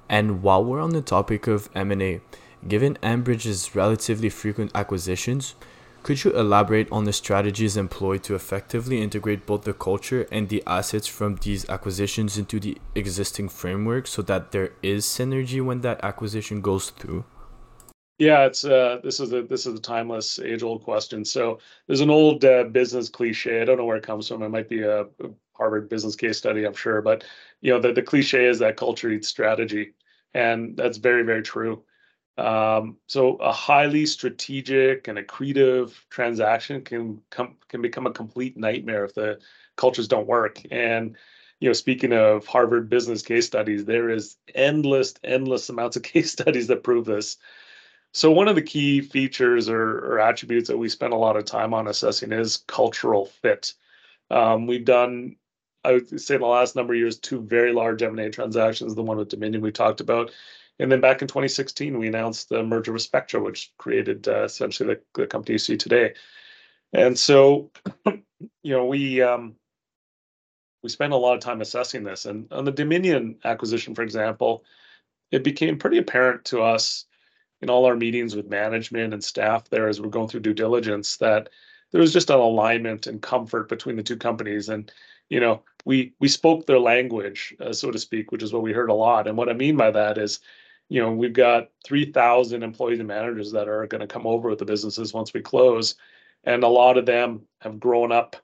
[0.08, 2.20] And while we're on the topic of M&A,
[2.68, 5.56] given Enbridge's relatively frequent acquisitions,
[6.04, 10.62] could you elaborate on the strategies employed to effectively integrate both the culture and the
[10.64, 16.04] assets from these acquisitions into the existing framework so that there is synergy when that
[16.04, 17.24] acquisition goes through?
[18.18, 21.24] Yeah, it's uh, this is a this is a timeless, age-old question.
[21.24, 23.60] So there's an old uh, business cliche.
[23.60, 24.42] I don't know where it comes from.
[24.42, 25.06] It might be a,
[25.56, 27.00] Harvard business case study, I'm sure.
[27.02, 27.24] But
[27.60, 29.94] you know, the the cliche is that culture eats strategy,
[30.32, 31.82] and that's very very true.
[32.38, 39.04] Um, so a highly strategic and accretive transaction can come can become a complete nightmare
[39.04, 39.40] if the
[39.76, 40.60] cultures don't work.
[40.72, 41.16] And
[41.60, 46.32] you know, speaking of Harvard business case studies, there is endless, endless amounts of case
[46.32, 47.38] studies that prove this.
[48.14, 51.44] So one of the key features or, or, attributes that we spend a lot of
[51.44, 53.74] time on assessing is cultural fit.
[54.30, 55.34] Um, we've done,
[55.82, 58.94] I would say, in the last number of years, two very large M&A transactions.
[58.94, 60.30] The one with Dominion we talked about,
[60.78, 64.94] and then back in 2016, we announced the merger with Spectra, which created uh, essentially
[64.94, 66.14] the, the company you see today.
[66.92, 67.72] And so,
[68.06, 68.22] you
[68.76, 69.56] know, we um,
[70.84, 72.26] we spent a lot of time assessing this.
[72.26, 74.62] And on the Dominion acquisition, for example,
[75.32, 77.06] it became pretty apparent to us
[77.64, 81.16] in all our meetings with management and staff there as we're going through due diligence
[81.16, 81.48] that
[81.92, 84.68] there was just an alignment and comfort between the two companies.
[84.68, 84.92] And
[85.30, 88.74] you know we we spoke their language uh, so to speak which is what we
[88.74, 89.26] heard a lot.
[89.26, 90.40] And what i mean by that is
[90.90, 94.58] you know we've got 3000 employees and managers that are going to come over with
[94.58, 95.94] the businesses once we close.
[96.44, 98.36] And a lot of them have grown up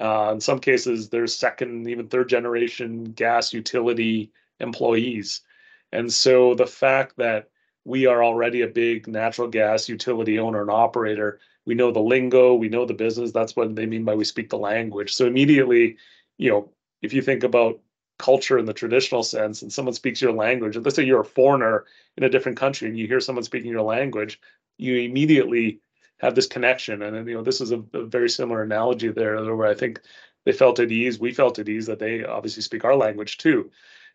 [0.00, 5.42] uh, in some cases they're second even third generation gas utility employees.
[5.92, 7.50] And so the fact that
[7.88, 12.54] we are already a big natural gas utility owner and operator we know the lingo,
[12.54, 13.30] we know the business.
[13.30, 15.12] That's what they mean by we speak the language.
[15.12, 15.98] So immediately,
[16.38, 16.70] you know,
[17.02, 17.78] if you think about
[18.18, 21.26] culture in the traditional sense and someone speaks your language, and let's say you're a
[21.26, 21.84] foreigner
[22.16, 24.40] in a different country and you hear someone speaking your language,
[24.78, 25.80] you immediately
[26.20, 27.02] have this connection.
[27.02, 30.00] And you know, this is a, a very similar analogy there where I think
[30.46, 33.70] they felt at ease, we felt at ease that they obviously speak our language too.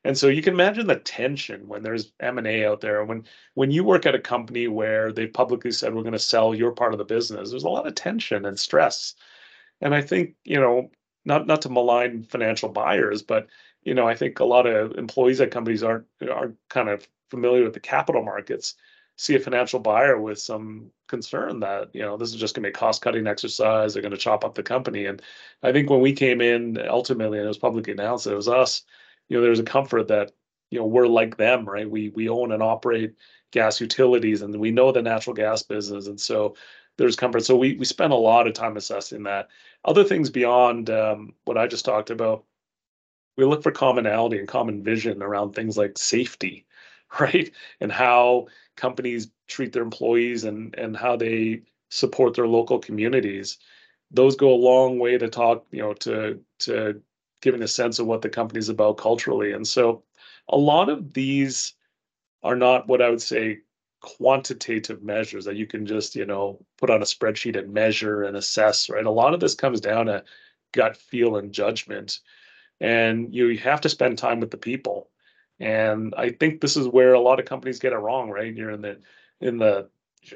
[0.05, 3.05] And so you can imagine the tension when there's M&A out there.
[3.05, 6.53] When when you work at a company where they publicly said we're going to sell
[6.53, 9.15] your part of the business, there's a lot of tension and stress.
[9.81, 10.91] And I think, you know,
[11.25, 13.47] not not to malign financial buyers, but
[13.83, 17.63] you know, I think a lot of employees at companies aren't aren't kind of familiar
[17.63, 18.75] with the capital markets,
[19.17, 22.69] see a financial buyer with some concern that, you know, this is just going to
[22.69, 25.05] be a cost-cutting exercise, they're going to chop up the company.
[25.05, 25.21] And
[25.63, 28.83] I think when we came in ultimately and it was publicly announced it was us,
[29.33, 30.31] you know, there's a comfort that,
[30.69, 31.89] you know, we're like them, right?
[31.89, 33.15] We we own and operate
[33.51, 36.05] gas utilities and we know the natural gas business.
[36.05, 36.55] And so
[36.97, 37.43] there's comfort.
[37.43, 39.47] So we we spend a lot of time assessing that.
[39.85, 42.43] Other things beyond um, what I just talked about,
[43.35, 46.67] we look for commonality and common vision around things like safety,
[47.19, 47.51] right?
[47.79, 53.57] And how companies treat their employees and and how they support their local communities.
[54.11, 57.01] Those go a long way to talk, you know, to to
[57.43, 59.51] giving a sense of what the company's about culturally.
[59.51, 60.03] And so
[60.47, 61.73] a lot of these
[62.41, 63.59] are not what I would say
[64.01, 68.35] quantitative measures that you can just, you know, put on a spreadsheet and measure and
[68.35, 69.05] assess, right?
[69.05, 70.23] A lot of this comes down to
[70.71, 72.19] gut feel and judgment.
[72.79, 75.09] And you have to spend time with the people.
[75.59, 78.53] And I think this is where a lot of companies get it wrong, right?
[78.53, 78.99] You're in the
[79.39, 79.89] in the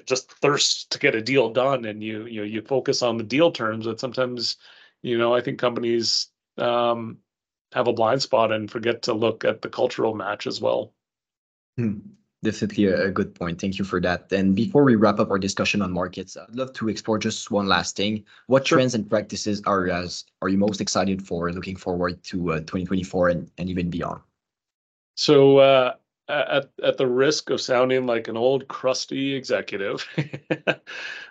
[0.05, 3.23] just thirst to get a deal done and you you know you focus on the
[3.23, 4.57] deal terms but sometimes
[5.01, 7.17] you know i think companies um,
[7.73, 10.93] have a blind spot and forget to look at the cultural match as well.
[11.77, 11.99] Hmm.
[12.43, 13.59] Definitely a, good point.
[13.59, 14.31] Thank you for that.
[14.31, 17.67] And before we wrap up our discussion on markets, I'd love to explore just one
[17.67, 18.23] last thing.
[18.45, 18.77] What sure.
[18.77, 23.29] trends and practices are as are you most excited for looking forward to uh, 2024
[23.29, 24.21] and, and even beyond?
[25.15, 25.95] So uh,
[26.29, 30.07] at at the risk of sounding like an old crusty executive,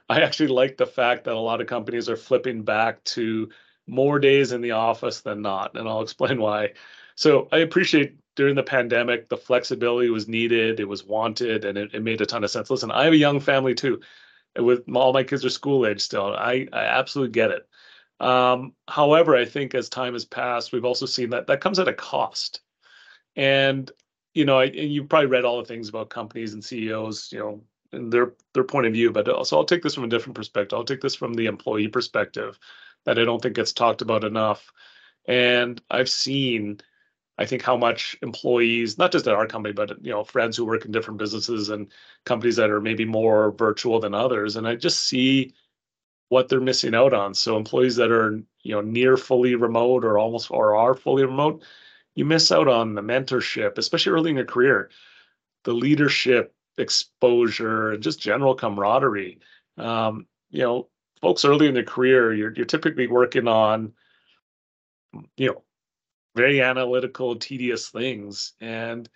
[0.09, 3.49] I actually like the fact that a lot of companies are flipping back to
[3.87, 5.77] more days in the office than not.
[5.77, 6.73] And I'll explain why.
[7.15, 11.95] So I appreciate during the pandemic, the flexibility was needed, it was wanted, and it,
[11.95, 12.71] it made a ton of sense.
[12.71, 14.01] Listen, I have a young family too.
[14.59, 16.35] With all my kids are school age still.
[16.35, 17.69] I, I absolutely get it.
[18.21, 21.89] Um, however, I think as time has passed, we've also seen that that comes at
[21.89, 22.61] a cost.
[23.35, 23.91] And
[24.33, 27.39] you know, I, and you probably read all the things about companies and CEOs, you
[27.39, 29.11] know, and their their point of view.
[29.11, 30.77] But also, I'll take this from a different perspective.
[30.77, 32.59] I'll take this from the employee perspective
[33.07, 34.73] that I don't think gets talked about enough.
[35.27, 36.81] And I've seen,
[37.39, 40.67] I think, how much employees, not just at our company, but you know, friends who
[40.67, 41.91] work in different businesses and
[42.25, 45.55] companies that are maybe more virtual than others, and I just see
[46.29, 47.35] what they're missing out on.
[47.35, 51.63] So employees that are you know near fully remote or almost or are fully remote,
[52.15, 54.91] you miss out on the mentorship, especially early in your career,
[55.65, 59.39] the leadership exposure and just general camaraderie.
[59.79, 60.89] Um, you know,
[61.21, 63.93] folks early in their career, you're you're typically working on,
[65.37, 65.63] you know,
[66.35, 68.53] very analytical, tedious things.
[68.61, 69.09] And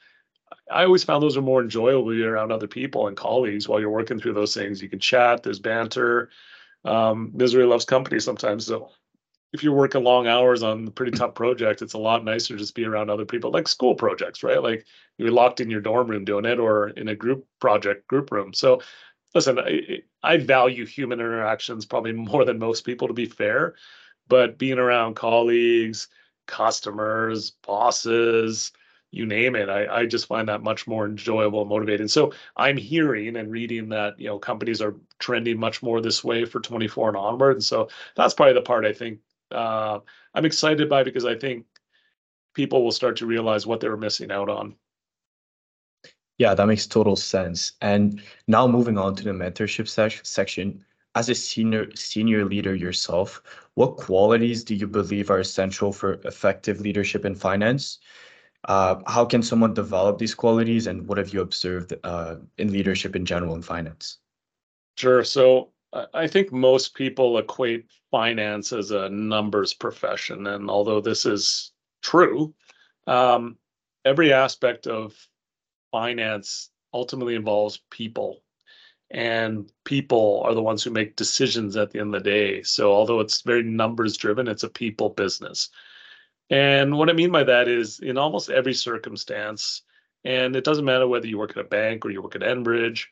[0.71, 4.19] I always found those are more enjoyable around other people and colleagues while you're working
[4.19, 4.83] through those things.
[4.83, 6.31] You can chat, there's banter.
[6.85, 8.67] Um, misery loves company sometimes.
[8.67, 8.91] So
[9.53, 12.59] if you're working long hours on a pretty tough project, it's a lot nicer to
[12.59, 14.63] just be around other people, like school projects, right?
[14.63, 14.87] Like
[15.19, 18.55] you're locked in your dorm room doing it or in a group project, group room.
[18.55, 18.81] So
[19.35, 23.75] listen, I, I value human interactions probably more than most people, to be fair.
[24.29, 26.09] But being around colleagues,
[26.47, 28.73] customers, bosses,
[29.11, 32.07] you name it, I, I just find that much more enjoyable and motivating.
[32.07, 36.45] So I'm hearing and reading that you know companies are trending much more this way
[36.45, 37.57] for 24 and onward.
[37.57, 39.19] And so that's probably the part I think
[39.51, 39.99] uh,
[40.35, 41.67] I'm excited by because I think
[42.55, 44.77] people will start to realize what they were missing out on.
[46.41, 47.73] Yeah, that makes total sense.
[47.83, 50.83] And now moving on to the mentorship se- section,
[51.15, 53.43] as a senior senior leader yourself,
[53.75, 57.99] what qualities do you believe are essential for effective leadership in finance?
[58.65, 63.15] Uh, how can someone develop these qualities, and what have you observed uh, in leadership
[63.15, 64.17] in general in finance?
[64.97, 65.23] Sure.
[65.23, 65.73] So
[66.15, 72.55] I think most people equate finance as a numbers profession, and although this is true,
[73.07, 73.59] um,
[74.07, 75.15] every aspect of
[75.91, 78.43] finance ultimately involves people.
[79.11, 82.63] And people are the ones who make decisions at the end of the day.
[82.63, 85.69] So although it's very numbers driven it's a people business.
[86.49, 89.83] And what i mean by that is in almost every circumstance
[90.25, 93.07] and it doesn't matter whether you work at a bank or you work at enbridge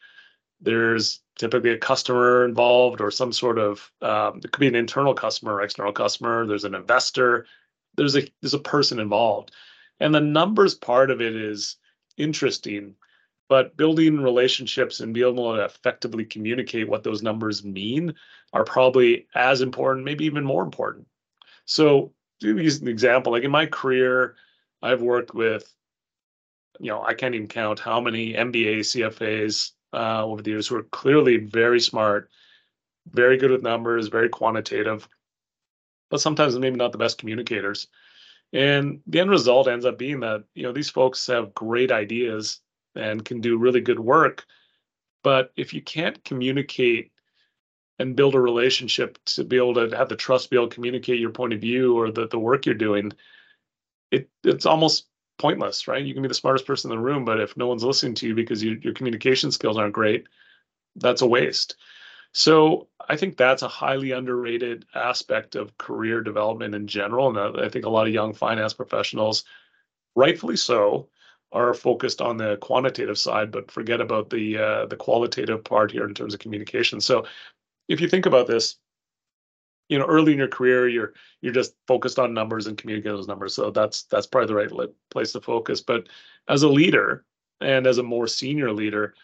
[0.61, 5.15] there's typically a customer involved or some sort of um, it could be an internal
[5.15, 6.47] customer or external customer.
[6.47, 7.47] There's an investor.
[7.97, 9.53] There's a there's a person involved.
[10.01, 11.77] And the numbers part of it is
[12.19, 12.95] interesting
[13.49, 18.15] but building relationships and being able to effectively communicate what those numbers mean
[18.53, 21.07] are probably as important maybe even more important.
[21.65, 24.37] So to use an example like in my career
[24.83, 25.73] i've worked with
[26.81, 30.77] you know i can't even count how many mba cfas uh, over the years who
[30.77, 32.31] are clearly very smart
[33.11, 35.09] very good with numbers very quantitative
[36.11, 37.89] but sometimes maybe not the best communicators
[38.53, 42.61] and the end result ends up being that you know these folks have great ideas
[42.95, 44.45] and can do really good work.
[45.23, 47.13] But if you can't communicate
[47.99, 51.21] and build a relationship to be able to have the trust be able to communicate
[51.21, 53.13] your point of view or the, the work you're doing
[54.11, 55.07] it it's almost
[55.39, 56.05] pointless right?
[56.05, 58.29] You can be the smartest person in the room but if no one's listening to
[58.29, 60.27] you because you, your communication skills aren't great
[60.97, 61.77] that's a waste
[62.33, 67.29] so I think that's a highly underrated aspect of career development in general.
[67.29, 69.45] And I think a lot of young finance professionals,
[70.15, 71.09] rightfully so,
[71.53, 76.07] are focused on the quantitative side, but forget about the uh, the qualitative part here
[76.07, 77.01] in terms of communication.
[77.01, 77.25] So
[77.89, 78.77] if you think about this,
[79.89, 83.29] you know, early in your career, you're you're just focused on numbers and communicating those
[83.29, 83.55] numbers.
[83.55, 85.81] So that's that's probably the right place to focus.
[85.81, 86.09] But
[86.49, 87.25] as a leader
[87.63, 89.15] and as a more senior leader,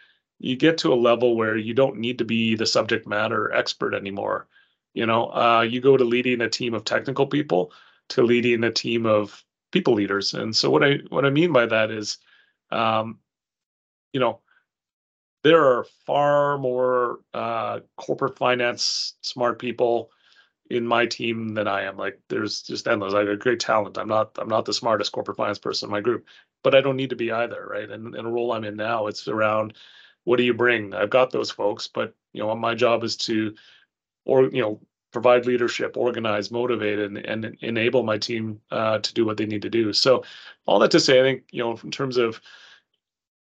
[0.45, 3.95] you get to a level where you don't need to be the subject matter expert
[3.95, 4.47] anymore.
[4.93, 7.73] You know, uh, you go to leading a team of technical people
[8.11, 9.43] to leading a team of
[9.73, 10.35] people leaders.
[10.35, 12.19] And so what I what I mean by that is,
[12.71, 13.21] um,
[14.13, 14.41] you know,
[15.45, 20.11] there are far more uh, corporate finance smart people
[20.69, 21.97] in my team than I am.
[21.97, 23.15] Like there's just endless.
[23.15, 23.97] I have great talent.
[23.97, 26.27] I'm not I'm not the smartest corporate finance person in my group,
[26.63, 27.91] but I don't need to be either, right?
[27.91, 29.75] And in a role I'm in now, it's around
[30.25, 30.95] what do you bring?
[30.95, 33.55] I've got those folks, but you know, my job is to,
[34.25, 34.81] or you know,
[35.13, 39.63] provide leadership, organize, motivate, and and enable my team uh, to do what they need
[39.63, 39.93] to do.
[39.93, 40.25] So,
[40.67, 42.41] all that to say, I think you know, in terms of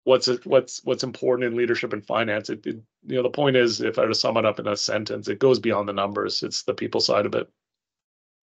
[0.03, 3.81] what's what's what's important in leadership and finance, it, it you know, the point is,
[3.81, 6.43] if I were to sum it up in a sentence, it goes beyond the numbers.
[6.43, 7.49] It's the people side of it.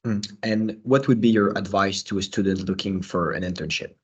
[0.05, 0.21] Hmm.
[0.43, 3.95] And what would be your advice to a student looking for an internship?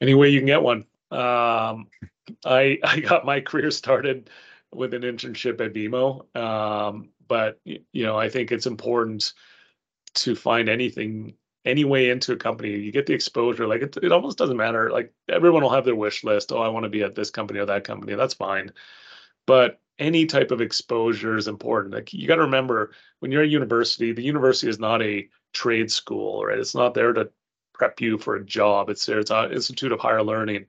[0.00, 0.86] Any way you can get one.
[1.10, 1.88] Um,
[2.44, 4.30] I I got my career started
[4.72, 9.32] with an internship at BMO, um, but you know I think it's important
[10.14, 11.34] to find anything
[11.64, 12.70] any way into a company.
[12.70, 13.66] You get the exposure.
[13.66, 14.90] Like it, it almost doesn't matter.
[14.90, 16.52] Like everyone will have their wish list.
[16.52, 18.14] Oh, I want to be at this company or that company.
[18.14, 18.72] That's fine,
[19.46, 21.94] but any type of exposure is important.
[21.94, 25.90] Like you got to remember when you're at university, the university is not a trade
[25.90, 26.58] school, right?
[26.58, 27.30] It's not there to
[27.72, 28.90] prep you for a job.
[28.90, 29.20] It's there.
[29.20, 30.66] It's an institute of higher learning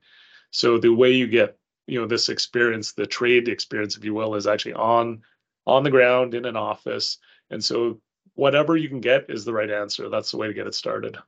[0.50, 4.34] so the way you get, you know, this experience, the trade experience, if you will,
[4.34, 5.22] is actually on
[5.66, 7.18] on the ground in an office.
[7.50, 8.00] And so
[8.34, 10.08] whatever you can get is the right answer.
[10.08, 11.18] That's the way to get it started.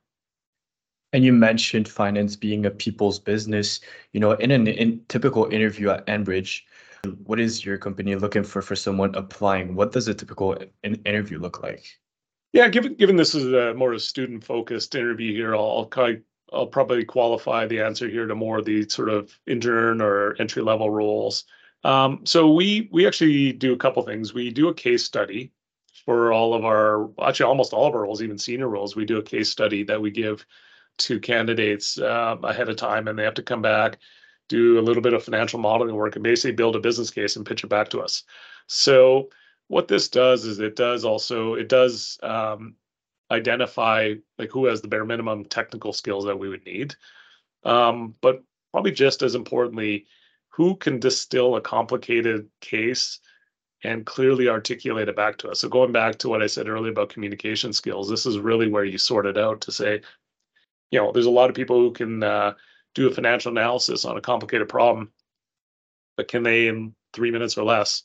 [1.13, 3.81] And you mentioned finance being a people's business.
[4.13, 6.61] You know, in an in typical interview at Enbridge,
[7.25, 9.75] what is your company looking for for someone applying?
[9.75, 11.85] What does a typical in interview look like?
[12.53, 16.23] Yeah, given given this is a more student focused interview here, I'll, I'll kind of
[16.51, 20.61] I'll probably qualify the answer here to more of the sort of intern or entry
[20.61, 21.45] level roles.
[21.83, 24.33] Um, so we we actually do a couple things.
[24.33, 25.51] We do a case study
[26.05, 28.95] for all of our actually almost all of our roles, even senior roles.
[28.95, 30.45] We do a case study that we give
[30.99, 33.97] to candidates uh, ahead of time, and they have to come back,
[34.49, 37.45] do a little bit of financial modeling work, and basically build a business case and
[37.45, 38.23] pitch it back to us.
[38.67, 39.29] So
[39.67, 42.75] what this does is it does also it does um,
[43.31, 46.95] identify like who has the bare minimum technical skills that we would need.
[47.63, 50.05] Um, but probably just as importantly,
[50.49, 53.19] who can distill a complicated case
[53.83, 55.59] and clearly articulate it back to us.
[55.59, 58.85] So going back to what I said earlier about communication skills, this is really where
[58.85, 60.01] you sort it out to say,
[60.91, 62.53] you know, there's a lot of people who can uh,
[62.93, 65.11] do a financial analysis on a complicated problem,
[66.17, 68.03] but can they in three minutes or less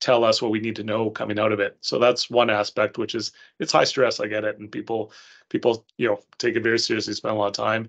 [0.00, 1.76] tell us what we need to know coming out of it.
[1.80, 4.20] So that's one aspect, which is it's high stress.
[4.20, 5.12] I get it, and people
[5.48, 7.88] people you know take it very seriously, spend a lot of time.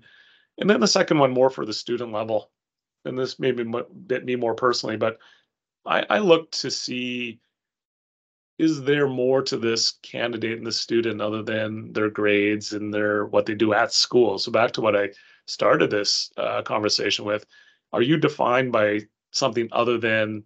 [0.58, 2.50] And then the second one more for the student level,
[3.04, 3.64] and this maybe
[4.06, 5.18] bit me more personally, but
[5.86, 7.40] I, I look to see
[8.58, 13.24] is there more to this candidate and the student other than their grades and their
[13.24, 14.38] what they do at school?
[14.38, 15.08] So back to what I
[15.46, 17.46] started this uh, conversation with,
[17.94, 19.00] are you defined by
[19.30, 20.44] something other than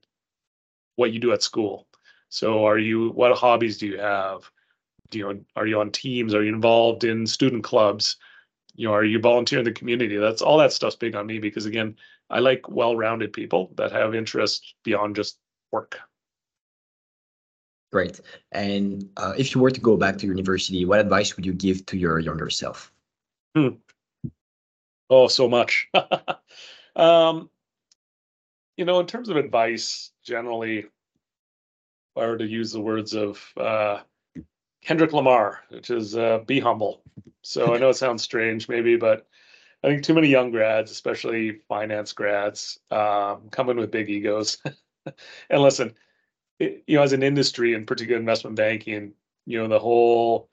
[0.97, 1.87] what you do at school?
[2.29, 4.51] So are you what hobbies do you have?
[5.11, 6.35] Do you are you on teams?
[6.35, 8.17] Are you involved in student clubs?
[8.75, 10.17] You know, are you volunteer in the community?
[10.17, 11.97] That's all that stuff's big on me because again,
[12.31, 15.39] I like well-rounded people that have interests beyond just
[15.71, 16.01] work.
[17.93, 18.21] Great.
[18.51, 21.87] And uh, if you were to go back to university, what advice would you give
[21.87, 22.93] to your younger self?
[23.55, 23.77] Hmm.
[25.09, 25.89] Oh, so much.
[26.97, 27.51] um,
[28.77, 30.87] you know, in terms of advice, generally, if
[32.17, 34.01] I were to use the words of uh,
[34.83, 37.03] Kendrick Lamar, which is uh, be humble.
[37.43, 39.27] So I know it sounds strange, maybe, but
[39.83, 44.59] I think too many young grads, especially finance grads, um, come in with big egos.
[45.51, 45.95] and listen,
[46.59, 49.13] you know, as an industry, in particular investment banking,
[49.47, 50.49] you know, the whole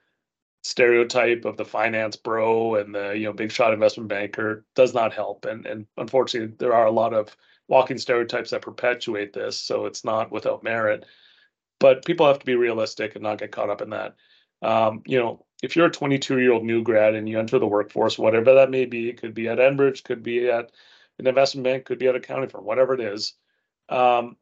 [0.64, 5.12] stereotype of the finance bro and the you know big shot investment banker does not
[5.12, 7.36] help and and unfortunately there are a lot of
[7.72, 11.06] walking stereotypes that perpetuate this so it's not without merit
[11.80, 14.16] but people have to be realistic and not get caught up in that
[14.62, 17.66] um, you know if you're a 22 year old new grad and you enter the
[17.66, 20.72] workforce whatever that may be it could be at enbridge could be at
[21.18, 23.34] an investment bank could be at a accounting firm whatever it is
[23.90, 24.36] um,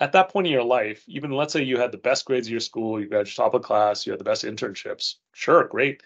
[0.00, 2.52] at that point in your life, even let's say you had the best grades of
[2.52, 6.02] your school, you got top of class, you had the best internships, sure, great.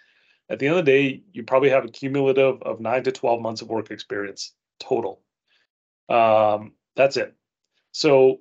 [0.48, 3.40] At the end of the day, you probably have a cumulative of nine to 12
[3.40, 5.20] months of work experience total.
[6.08, 7.34] Um, that's it.
[7.92, 8.40] So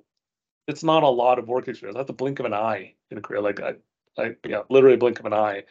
[0.68, 1.96] it's not a lot of work experience.
[1.96, 3.40] That's the blink of an eye in a career.
[3.40, 3.74] Like I,
[4.18, 5.64] I yeah, literally blink of an eye.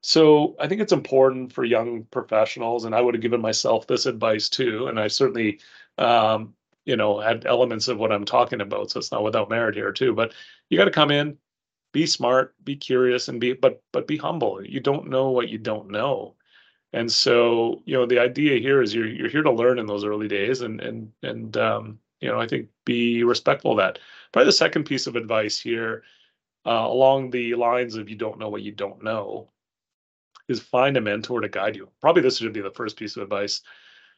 [0.00, 4.06] So I think it's important for young professionals, and I would have given myself this
[4.06, 4.86] advice too.
[4.86, 5.60] And I certainly
[5.98, 6.54] um,
[6.88, 9.92] you know had elements of what i'm talking about so it's not without merit here
[9.92, 10.32] too but
[10.70, 11.36] you got to come in
[11.92, 15.58] be smart be curious and be but but be humble you don't know what you
[15.58, 16.34] don't know
[16.92, 20.04] and so you know the idea here is you're you're here to learn in those
[20.04, 23.98] early days and and and um, you know i think be respectful of that.
[24.32, 26.02] Probably the second piece of advice here
[26.66, 29.48] uh, along the lines of you don't know what you don't know
[30.48, 31.90] is find a mentor to guide you.
[32.00, 33.60] Probably this should be the first piece of advice.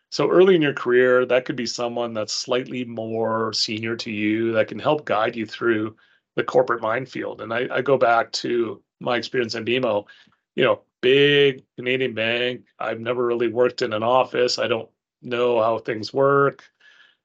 [0.08, 4.52] So early in your career, that could be someone that's slightly more senior to you
[4.52, 5.96] that can help guide you through
[6.36, 7.40] the corporate minefield.
[7.40, 10.06] And I, I go back to my experience in BMO,
[10.54, 12.62] you know, big Canadian bank.
[12.78, 14.58] I've never really worked in an office.
[14.58, 14.88] I don't
[15.22, 16.64] know how things work.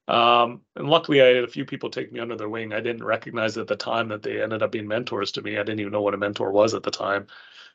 [0.08, 2.74] Um, and luckily, I had a few people take me under their wing.
[2.74, 5.56] I didn't recognize at the time that they ended up being mentors to me.
[5.58, 7.28] I didn't even know what a mentor was at the time,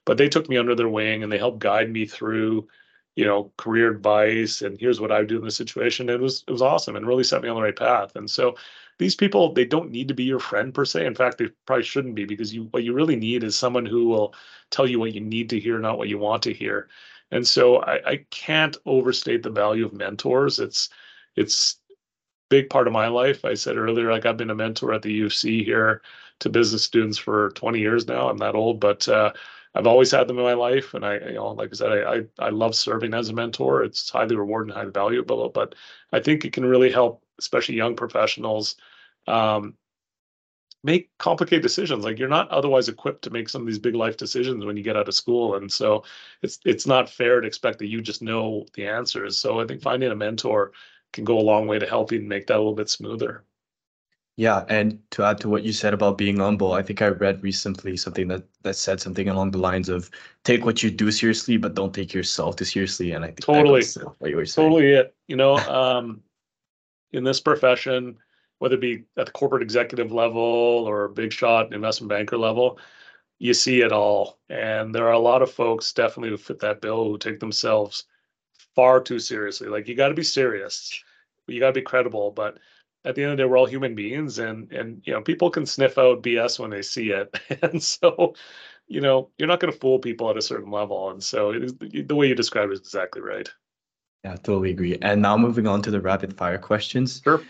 [0.04, 2.68] but they took me under their wing and they helped guide me through
[3.16, 6.08] you know, career advice and here's what I do in this situation.
[6.08, 8.16] It was it was awesome and really set me on the right path.
[8.16, 8.56] And so
[9.00, 11.06] these people they don't need to be your friend per se.
[11.06, 14.08] In fact, they probably shouldn't be because you what you really need is someone who
[14.08, 14.34] will
[14.70, 16.88] tell you what you need to hear, not what you want to hear.
[17.30, 20.58] And so I, I can't overstate the value of mentors.
[20.60, 20.90] It's
[21.36, 21.80] it's
[22.50, 23.44] big part of my life.
[23.44, 26.02] I said earlier, like I've been a mentor at the U of C here
[26.40, 28.28] to business students for 20 years now.
[28.28, 29.32] I'm that old, but uh,
[29.74, 32.14] I've always had them in my life, and I, you know, like I said, I,
[32.16, 33.84] I, I love serving as a mentor.
[33.84, 35.48] It's highly rewarding, highly valuable.
[35.48, 35.74] But
[36.12, 38.76] I think it can really help, especially young professionals,
[39.26, 39.74] um,
[40.82, 42.04] make complicated decisions.
[42.04, 44.82] Like you're not otherwise equipped to make some of these big life decisions when you
[44.82, 46.04] get out of school, and so
[46.42, 49.38] it's it's not fair to expect that you just know the answers.
[49.38, 50.72] So I think finding a mentor
[51.12, 53.44] can go a long way to helping make that a little bit smoother.
[54.36, 57.42] Yeah, and to add to what you said about being humble, I think I read
[57.42, 60.10] recently something that that said something along the lines of
[60.44, 63.12] take what you do seriously, but don't take yourself too seriously.
[63.12, 63.84] And I think totally
[64.18, 64.70] what you were saying.
[64.70, 65.14] Totally it.
[65.26, 66.22] You know, um,
[67.12, 68.16] in this profession,
[68.60, 72.78] whether it be at the corporate executive level or big shot investment banker level,
[73.38, 74.38] you see it all.
[74.50, 78.04] And there are a lot of folks definitely who fit that bill who take themselves
[78.74, 79.68] far too seriously.
[79.68, 81.02] Like you got to be serious,
[81.48, 82.58] you got to be credible, but
[83.06, 85.50] at the end of the day, we're all human beings, and and you know people
[85.50, 88.34] can sniff out BS when they see it, and so
[88.88, 92.14] you know you're not going to fool people at a certain level, and so the
[92.14, 93.50] way you describe it is exactly right.
[94.22, 94.98] Yeah, totally agree.
[95.00, 97.22] And now moving on to the rapid fire questions.
[97.24, 97.42] Sure.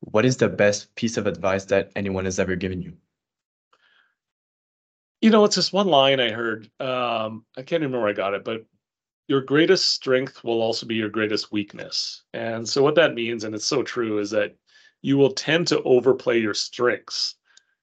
[0.00, 2.96] What is the best piece of advice that anyone has ever given you?
[5.20, 6.70] You know, it's this one line I heard.
[6.80, 8.64] Um, I can't remember where I got it, but
[9.26, 12.22] your greatest strength will also be your greatest weakness.
[12.32, 14.56] And so what that means, and it's so true, is that
[15.02, 17.34] you will tend to overplay your strengths.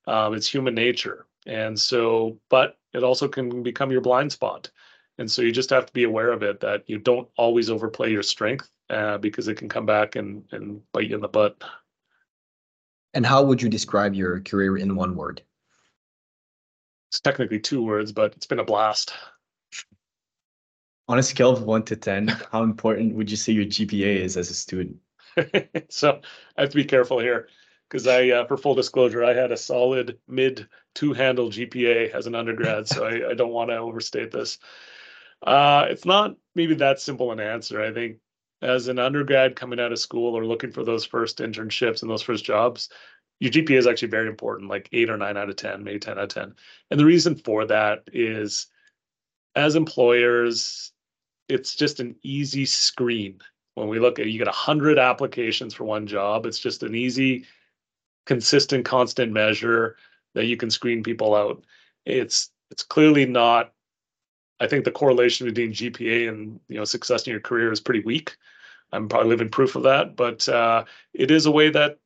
[0.07, 1.28] Um, it's human nature.
[1.45, 4.72] And so, but it also can become your blind spot.
[5.18, 8.11] And so you just have to be aware of it that you don't always overplay
[8.11, 11.61] your strength uh, because it can come back and, and bite you in the butt.
[13.16, 15.41] And how would you describe your career in one word?
[17.09, 19.13] It's technically two words, but it's been a blast.
[21.07, 24.36] On a scale of one to 10, how important would you say your GPA is
[24.36, 24.97] as a student?
[25.89, 26.20] so
[26.57, 27.47] I have to be careful here
[27.88, 32.28] because I, uh, for full disclosure, I had a solid mid two handle GPA as
[32.28, 32.89] an undergrad.
[32.89, 34.57] so I, I don't want to overstate this.
[35.41, 37.82] Uh, it's not maybe that simple an answer.
[37.82, 38.18] I think
[38.61, 42.21] as an undergrad coming out of school or looking for those first internships and those
[42.21, 42.89] first jobs,
[43.39, 46.17] your GPA is actually very important, like eight or nine out of 10, maybe 10
[46.17, 46.55] out of 10.
[46.89, 48.67] And the reason for that is
[49.55, 50.91] as employers,
[51.49, 53.39] it's just an easy screen.
[53.75, 56.95] When we look at you get a 100 applications for one job, it's just an
[56.95, 57.45] easy,
[58.25, 59.97] consistent, constant measure
[60.33, 61.65] that you can screen people out.
[62.05, 63.73] It's it's clearly not
[64.59, 68.01] I think the correlation between GPA and you know success in your career is pretty
[68.01, 68.35] weak.
[68.91, 71.99] I'm probably living proof of that, but uh, it is a way that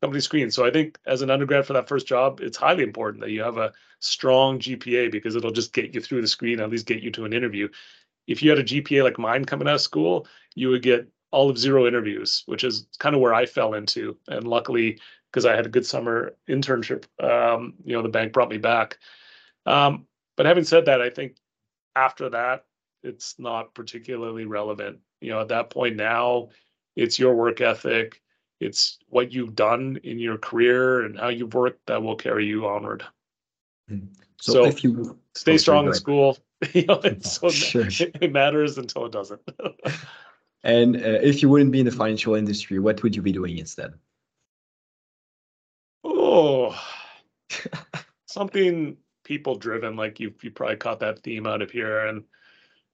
[0.00, 0.50] companies screen.
[0.50, 3.42] So I think as an undergrad for that first job, it's highly important that you
[3.42, 7.02] have a strong GPA because it'll just get you through the screen, at least get
[7.02, 7.68] you to an interview.
[8.26, 11.48] If you had a GPA like mine coming out of school, you would get all
[11.48, 14.16] of zero interviews, which is kind of where I fell into.
[14.28, 14.98] And luckily,
[15.30, 18.98] because I had a good summer internship, um, you know, the bank brought me back.
[19.66, 21.36] Um, but having said that, I think
[21.96, 22.64] after that,
[23.02, 24.98] it's not particularly relevant.
[25.20, 26.48] You know, at that point now,
[26.96, 28.20] it's your work ethic,
[28.60, 32.66] it's what you've done in your career and how you've worked that will carry you
[32.66, 33.04] onward.
[33.88, 34.06] Hmm.
[34.40, 36.38] So, so if you stay oh, strong in school,
[36.72, 37.86] you know, it's so sure.
[37.88, 39.40] it matters until it doesn't.
[40.64, 43.58] and uh, if you wouldn't be in the financial industry, what would you be doing
[43.58, 43.94] instead?
[46.04, 46.76] Oh,
[48.26, 52.24] something people driven like you you probably caught that theme out of here and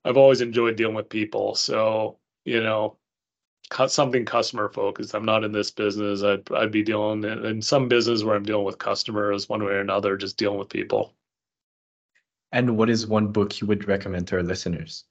[0.04, 1.54] i've always enjoyed dealing with people.
[1.54, 2.96] So you know
[3.70, 6.22] cut something customer focused i'm not in this business.
[6.22, 9.72] I'd, I'd be dealing in, in some business where i'm dealing with customers one way
[9.72, 11.14] or another just dealing with people.
[12.52, 15.04] And what is one book you would recommend to our listeners?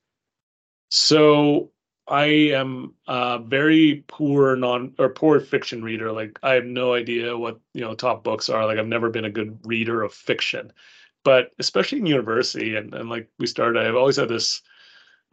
[0.90, 1.72] So
[2.08, 6.12] I am a very poor non or poor fiction reader.
[6.12, 8.66] Like I have no idea what you know top books are.
[8.66, 10.72] Like I've never been a good reader of fiction
[11.28, 14.62] but especially in university and, and like we started, I've always had this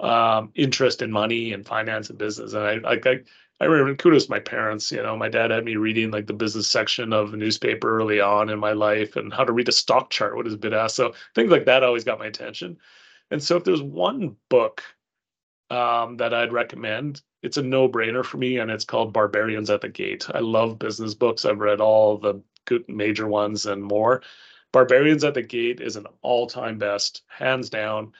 [0.01, 2.53] um, interest in money and finance and business.
[2.53, 3.21] And I like I,
[3.61, 4.91] I remember kudos to my parents.
[4.91, 8.21] You know, my dad had me reading like the business section of a newspaper early
[8.21, 10.97] on in my life and how to read a stock chart, what is bid ask.
[10.97, 12.77] So things like that always got my attention.
[13.31, 14.83] And so if there's one book
[15.71, 19.89] um, that I'd recommend, it's a no-brainer for me, and it's called Barbarians at the
[19.89, 20.27] Gate.
[20.35, 21.45] I love business books.
[21.45, 24.23] I've read all the good major ones and more.
[24.75, 28.13] Barbarians at the Gate is an all-time best, hands down.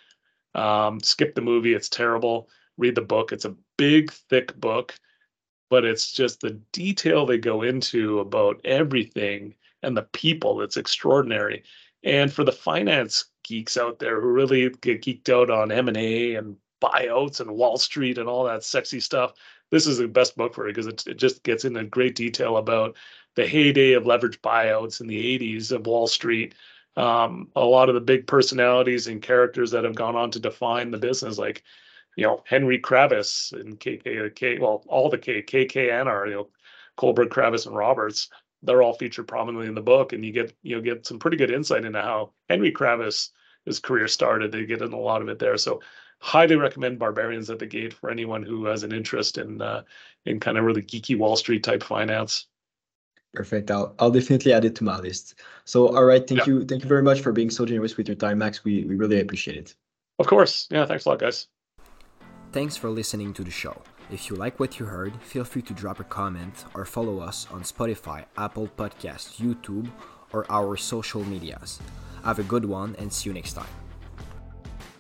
[0.55, 2.49] Um, skip the movie; it's terrible.
[2.79, 4.95] Read the book; it's a big, thick book,
[5.69, 10.61] but it's just the detail they go into about everything and the people.
[10.61, 11.65] It's extraordinary.
[12.05, 15.97] And for the finance geeks out there who really get geeked out on M and
[15.97, 19.33] A and buyouts and Wall Street and all that sexy stuff,
[19.73, 22.59] this is the best book for it because it, it just gets into great detail
[22.59, 22.97] about
[23.35, 26.55] the heyday of leveraged buyouts in the 80s of Wall Street.
[26.97, 30.91] Um, a lot of the big personalities and characters that have gone on to define
[30.91, 31.65] the business, like
[32.17, 36.49] you know Henry Kravis and KK, well, all the K, KKNR, you know,
[36.97, 38.29] Kohlberg, Kravis, and Roberts.
[38.63, 41.37] They're all featured prominently in the book, and you get you know get some pretty
[41.37, 43.31] good insight into how Henry Kravis
[43.65, 44.53] his career started.
[44.53, 45.57] They get in a lot of it there.
[45.57, 45.81] So
[46.21, 49.83] highly recommend Barbarians at the Gate for anyone who has an interest in uh,
[50.27, 52.47] in kind of really geeky Wall Street type finance.
[53.35, 53.71] Perfect.
[53.71, 55.35] I'll I'll definitely add it to my list.
[55.65, 56.47] So all right, thank yeah.
[56.47, 56.65] you.
[56.65, 58.65] Thank you very much for being so generous with your time, Max.
[58.65, 59.75] We we really appreciate it.
[60.19, 60.69] Of course.
[60.71, 61.49] Yeah, thanks a lot, guys.
[62.53, 63.83] Thanks for listening to the show.
[64.13, 67.49] If you like what you heard, feel free to drop a comment or follow us
[67.51, 69.91] on Spotify, Apple Podcasts, YouTube,
[70.33, 71.81] or our social medias.
[72.23, 73.75] Have a good one and see you next time.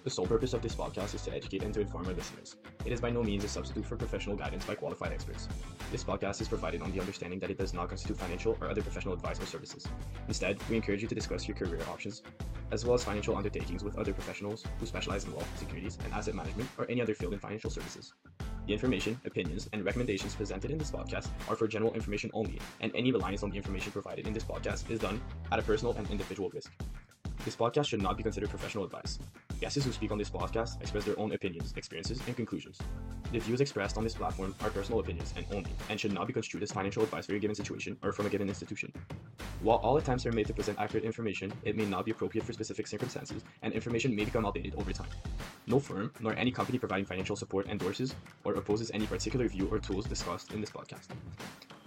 [0.02, 2.56] The sole purpose of this podcast is to educate and to inform our listeners.
[2.84, 5.48] It is by no means a substitute for professional guidance by qualified experts.
[5.90, 8.82] This podcast is provided on the understanding that it does not constitute financial or other
[8.82, 9.86] professional advice or services.
[10.28, 12.22] Instead, we encourage you to discuss your career options,
[12.72, 16.34] as well as financial undertakings with other professionals who specialize in wealth, securities, and asset
[16.34, 18.12] management or any other field in financial services.
[18.66, 22.92] The information, opinions, and recommendations presented in this podcast are for general information only, and
[22.94, 25.22] any reliance on the information provided in this podcast is done
[25.52, 26.70] at a personal and individual risk.
[27.44, 29.18] This podcast should not be considered professional advice.
[29.64, 32.78] Guests who speak on this podcast express their own opinions, experiences, and conclusions.
[33.32, 36.34] The views expressed on this platform are personal opinions and only, and should not be
[36.34, 38.92] construed as financial advice for a given situation or from a given institution.
[39.62, 42.52] While all attempts are made to present accurate information, it may not be appropriate for
[42.52, 45.08] specific circumstances, and information may become outdated over time.
[45.66, 49.78] No firm, nor any company providing financial support endorses or opposes any particular view or
[49.78, 51.06] tools discussed in this podcast.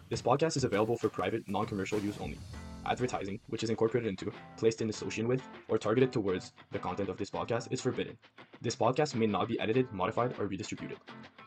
[0.10, 2.38] This podcast is available for private, non commercial use only
[2.86, 7.18] advertising, which is incorporated into, placed in association with, or targeted towards the content of
[7.18, 8.18] this podcast is forbidden.
[8.62, 10.98] This podcast may not be edited, modified, or redistributed.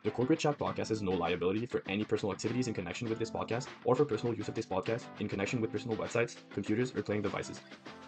[0.04, 3.30] The Corporate Chat podcast has no liability for any personal activities in connection with this
[3.30, 7.02] podcast or for personal use of this podcast in connection with personal websites, computers, or
[7.02, 7.62] playing devices.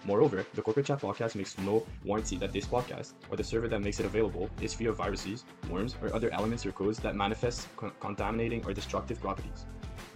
[0.04, 3.80] Moreover, the Corporate Chat podcast makes no warranty that this podcast or the server that
[3.80, 7.74] makes it available is free of viruses, worms, or other elements or codes that manifest
[7.76, 9.64] con- contaminating or destructive properties.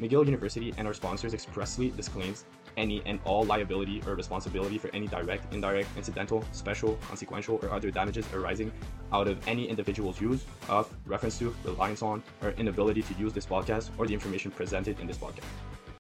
[0.01, 2.45] McGill University and our sponsors expressly disclaims
[2.77, 7.91] any and all liability or responsibility for any direct, indirect, incidental, special, consequential, or other
[7.91, 8.71] damages arising
[9.13, 13.47] out of any individual's use of, reference to, reliance on, or inability to use this
[13.47, 15.76] podcast or the information presented in this podcast.